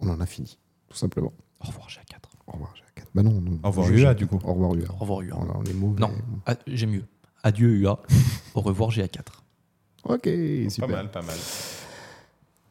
on 0.00 0.08
en 0.08 0.20
a 0.20 0.26
fini, 0.26 0.58
tout 0.88 0.96
simplement. 0.96 1.32
Au 1.60 1.66
revoir 1.66 1.88
GA4. 1.88 2.30
Au 2.46 2.52
revoir 2.52 2.74
GA4. 2.74 3.04
Bah 3.14 3.22
non, 3.24 3.40
non. 3.40 3.58
Au 3.64 3.68
revoir 3.68 3.90
UA, 3.90 4.14
du 4.14 4.26
coup. 4.26 4.38
Au 4.44 4.52
revoir 4.54 4.74
UA. 4.76 4.90
Au 4.92 4.96
revoir 4.96 5.20
UA. 5.22 5.36
Est 5.68 5.74
mauvais. 5.74 6.00
Non. 6.00 6.10
Ah, 6.46 6.54
J'ai 6.68 6.86
mieux. 6.86 7.04
Adieu 7.42 7.70
UA. 7.70 8.00
Au 8.54 8.60
revoir 8.60 8.90
GA4. 8.90 9.20
Ok, 10.04 10.28
super. 10.70 10.88
Pas 10.88 10.94
mal, 10.96 11.10
pas 11.10 11.22
mal. 11.22 11.36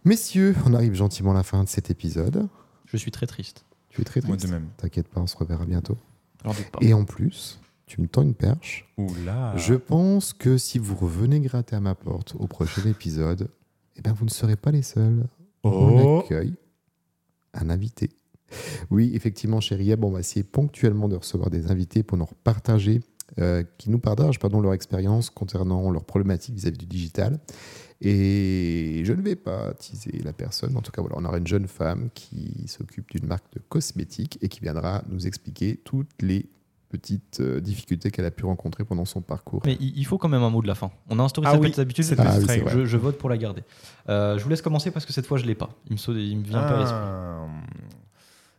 Messieurs, 0.03 0.55
on 0.65 0.73
arrive 0.73 0.93
gentiment 0.93 1.31
à 1.31 1.35
la 1.35 1.43
fin 1.43 1.63
de 1.63 1.69
cet 1.69 1.89
épisode. 1.89 2.47
Je 2.85 2.97
suis 2.97 3.11
très 3.11 3.27
triste. 3.27 3.65
Tu 3.89 4.01
es 4.01 4.03
très 4.03 4.21
Moi 4.21 4.35
triste. 4.37 4.47
de 4.47 4.51
même. 4.59 4.69
T'inquiète 4.77 5.07
pas, 5.07 5.21
on 5.21 5.27
se 5.27 5.37
reverra 5.37 5.65
bientôt. 5.65 5.97
Alors 6.43 6.55
doute 6.55 6.69
pas. 6.71 6.79
Et 6.81 6.93
en 6.93 7.05
plus, 7.05 7.59
tu 7.85 8.01
me 8.01 8.07
tends 8.07 8.21
une 8.23 8.33
perche. 8.33 8.87
Oula. 8.97 9.55
Je 9.57 9.73
pense 9.75 10.33
que 10.33 10.57
si 10.57 10.79
vous 10.79 10.95
revenez 10.95 11.39
gratter 11.39 11.75
à 11.75 11.79
ma 11.79 11.95
porte 11.95 12.35
au 12.39 12.47
prochain 12.47 12.83
épisode, 12.89 13.49
eh 13.97 14.01
ben 14.01 14.13
vous 14.13 14.25
ne 14.25 14.29
serez 14.29 14.55
pas 14.55 14.71
les 14.71 14.81
seuls. 14.81 15.25
On 15.63 15.69
Oh. 16.03 16.19
accueille 16.21 16.55
un 17.53 17.69
invité. 17.69 18.09
Oui, 18.89 19.11
effectivement, 19.13 19.61
chérie 19.61 19.93
on 20.01 20.09
va 20.11 20.19
essayer 20.19 20.43
ponctuellement 20.43 21.07
de 21.07 21.15
recevoir 21.15 21.49
des 21.49 21.69
invités 21.71 22.03
pour 22.03 22.17
nous 22.17 22.27
partager, 22.43 23.01
euh, 23.39 23.63
qui 23.77 23.89
nous 23.89 23.99
partagent 23.99 24.39
pardon, 24.39 24.59
leur 24.61 24.73
expérience 24.73 25.29
concernant 25.29 25.89
leurs 25.91 26.03
problématiques 26.05 26.55
vis-à-vis 26.55 26.77
du 26.77 26.85
digital. 26.85 27.39
Et 28.03 29.03
je 29.05 29.13
ne 29.13 29.21
vais 29.21 29.35
pas 29.35 29.73
teaser 29.75 30.19
la 30.23 30.33
personne. 30.33 30.75
En 30.75 30.81
tout 30.81 30.91
cas, 30.91 31.01
voilà, 31.01 31.17
on 31.19 31.25
aura 31.25 31.37
une 31.37 31.45
jeune 31.47 31.67
femme 31.67 32.09
qui 32.15 32.67
s'occupe 32.67 33.11
d'une 33.11 33.27
marque 33.27 33.51
de 33.53 33.59
cosmétiques 33.69 34.39
et 34.41 34.49
qui 34.49 34.59
viendra 34.59 35.03
nous 35.07 35.27
expliquer 35.27 35.77
toutes 35.77 36.09
les 36.21 36.49
petites 36.89 37.39
euh, 37.39 37.61
difficultés 37.61 38.11
qu'elle 38.11 38.25
a 38.25 38.31
pu 38.31 38.43
rencontrer 38.45 38.83
pendant 38.83 39.05
son 39.05 39.21
parcours. 39.21 39.61
Mais 39.65 39.77
il 39.79 40.03
faut 40.05 40.17
quand 40.17 40.27
même 40.27 40.41
un 40.43 40.49
mot 40.49 40.61
de 40.61 40.67
la 40.67 40.75
fin. 40.75 40.91
On 41.09 41.19
a 41.19 41.23
instauré 41.23 41.47
Ah 41.47 41.51
cette 41.53 41.61
oui, 41.61 41.67
petite 41.67 41.79
habitude. 41.79 42.03
cette 42.03 42.19
Ah 42.19 42.23
petite 42.25 42.39
oui, 42.39 42.45
c'est 42.47 42.51
règle. 42.53 42.63
vrai. 42.65 42.73
je, 42.73 42.85
je 42.85 42.97
vote 42.97 43.17
pour 43.17 43.29
la 43.29 43.37
garder. 43.37 43.61
Euh, 44.09 44.37
je 44.37 44.43
vous 44.43 44.49
laisse 44.49 44.61
commencer 44.61 44.91
parce 44.91 45.05
que 45.05 45.13
cette 45.13 45.25
fois 45.27 45.37
je 45.37 45.45
l'ai 45.45 45.55
pas. 45.55 45.69
Il 45.87 45.93
me, 45.93 45.97
saute- 45.97 46.17
il 46.17 46.37
me 46.37 46.43
vient 46.43 46.59
pas 46.59 46.75
à 46.75 46.79
l'esprit. 46.79 46.97
Ah, 47.01 47.45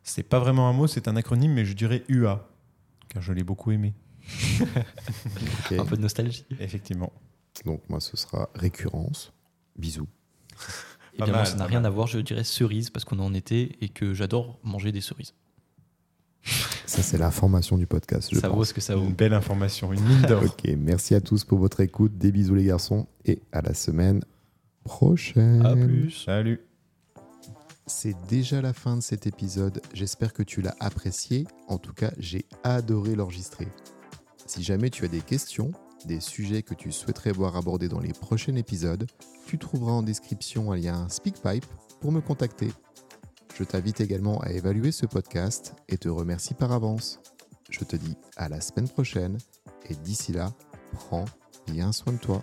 C'est 0.03 0.23
pas 0.23 0.39
vraiment 0.39 0.69
un 0.69 0.73
mot, 0.73 0.87
c'est 0.87 1.09
un 1.09 1.17
acronyme, 1.17 1.53
mais 1.53 1.65
je 1.67 1.75
dirais 1.75 2.05
UA, 2.09 2.49
car 3.11 3.21
je 3.23 3.33
l'ai 3.35 3.45
beaucoup 3.45 3.71
aimé. 3.71 3.93
Un 5.79 5.85
peu 5.85 5.97
de 5.97 6.03
nostalgie. 6.03 6.45
Effectivement. 6.61 7.13
Donc 7.65 7.83
moi, 7.89 8.01
ce 8.01 8.17
sera 8.17 8.49
récurrence. 8.55 9.33
Bisous. 9.77 10.07
Et 11.15 11.19
Pas 11.19 11.25
bien 11.27 11.33
mal, 11.35 11.43
moi, 11.43 11.51
ça 11.51 11.57
n'a 11.57 11.67
rien 11.67 11.81
mal. 11.81 11.87
à 11.87 11.95
voir. 11.95 12.07
Je 12.07 12.19
dirais 12.19 12.45
cerise 12.45 12.91
parce 12.91 13.05
qu'on 13.05 13.19
est 13.19 13.23
en 13.23 13.35
été 13.35 13.77
et 13.81 13.89
que 13.89 14.15
j'adore 14.15 14.59
manger 14.63 14.93
des 14.93 15.01
cerises. 15.01 15.35
Ça, 16.87 17.03
c'est 17.03 17.19
l'information 17.19 17.79
du 17.79 17.87
podcast. 17.87 18.29
Je 18.33 18.39
ça 18.39 18.49
pense. 18.49 18.57
vaut 18.57 18.65
ce 18.65 18.75
que 18.75 18.81
ça 18.81 18.97
vaut. 18.97 19.05
Une 19.05 19.15
belle 19.15 19.33
information, 19.35 19.93
une 19.93 20.03
mine 20.03 20.23
d'or. 20.23 20.43
Ok, 20.45 20.69
merci 20.77 21.15
à 21.15 21.21
tous 21.21 21.45
pour 21.45 21.59
votre 21.59 21.81
écoute. 21.81 22.19
Des 22.19 22.33
bisous 22.33 22.55
les 22.55 22.65
garçons 22.65 23.07
et 23.25 23.41
à 23.53 23.63
la 23.63 23.73
semaine 23.75 24.23
prochaine. 24.85 25.65
À 25.65 25.75
plus. 25.77 26.11
Salut. 26.11 26.61
C'est 27.87 28.17
déjà 28.29 28.61
la 28.63 28.73
fin 28.73 28.97
de 28.97 29.03
cet 29.03 29.27
épisode. 29.27 29.81
J'espère 29.95 30.33
que 30.33 30.43
tu 30.43 30.61
l'as 30.63 30.75
apprécié. 30.81 31.47
En 31.69 31.79
tout 31.79 31.93
cas, 31.93 32.11
j'ai 32.19 32.45
adoré 32.65 33.15
l'enregistrer. 33.15 33.69
Si 34.47 34.63
jamais 34.63 34.91
tu 34.91 35.05
as 35.05 35.09
des 35.09 35.21
questions, 35.21 35.73
des 36.07 36.21
sujets 36.21 36.63
que 36.63 36.75
tu 36.75 36.93
souhaiterais 36.93 37.33
voir 37.33 37.57
abordés 37.57 37.89
dans 37.89 38.01
les 38.01 38.13
prochains 38.13 38.57
épisodes, 38.57 39.07
tu 39.47 39.59
trouveras 39.59 39.93
en 39.93 40.03
description 40.03 40.73
un 40.73 40.77
lien 40.77 41.09
SpeakPipe 41.09 41.67
pour 42.01 42.13
me 42.13 42.21
contacter. 42.21 42.73
Je 43.57 43.65
t'invite 43.65 44.01
également 44.01 44.41
à 44.41 44.51
évaluer 44.51 44.93
ce 44.93 45.07
podcast 45.07 45.75
et 45.89 45.99
te 45.99 46.09
remercie 46.09 46.55
par 46.55 46.73
avance. 46.73 47.21
Je 47.71 47.85
te 47.85 47.97
dis 47.97 48.17
à 48.37 48.49
la 48.49 48.61
semaine 48.61 48.89
prochaine 48.89 49.39
et 49.89 49.95
d'ici 49.95 50.33
là, 50.33 50.53
prends 50.93 51.27
bien 51.67 51.93
soin 51.93 52.13
de 52.13 52.19
toi. 52.19 52.43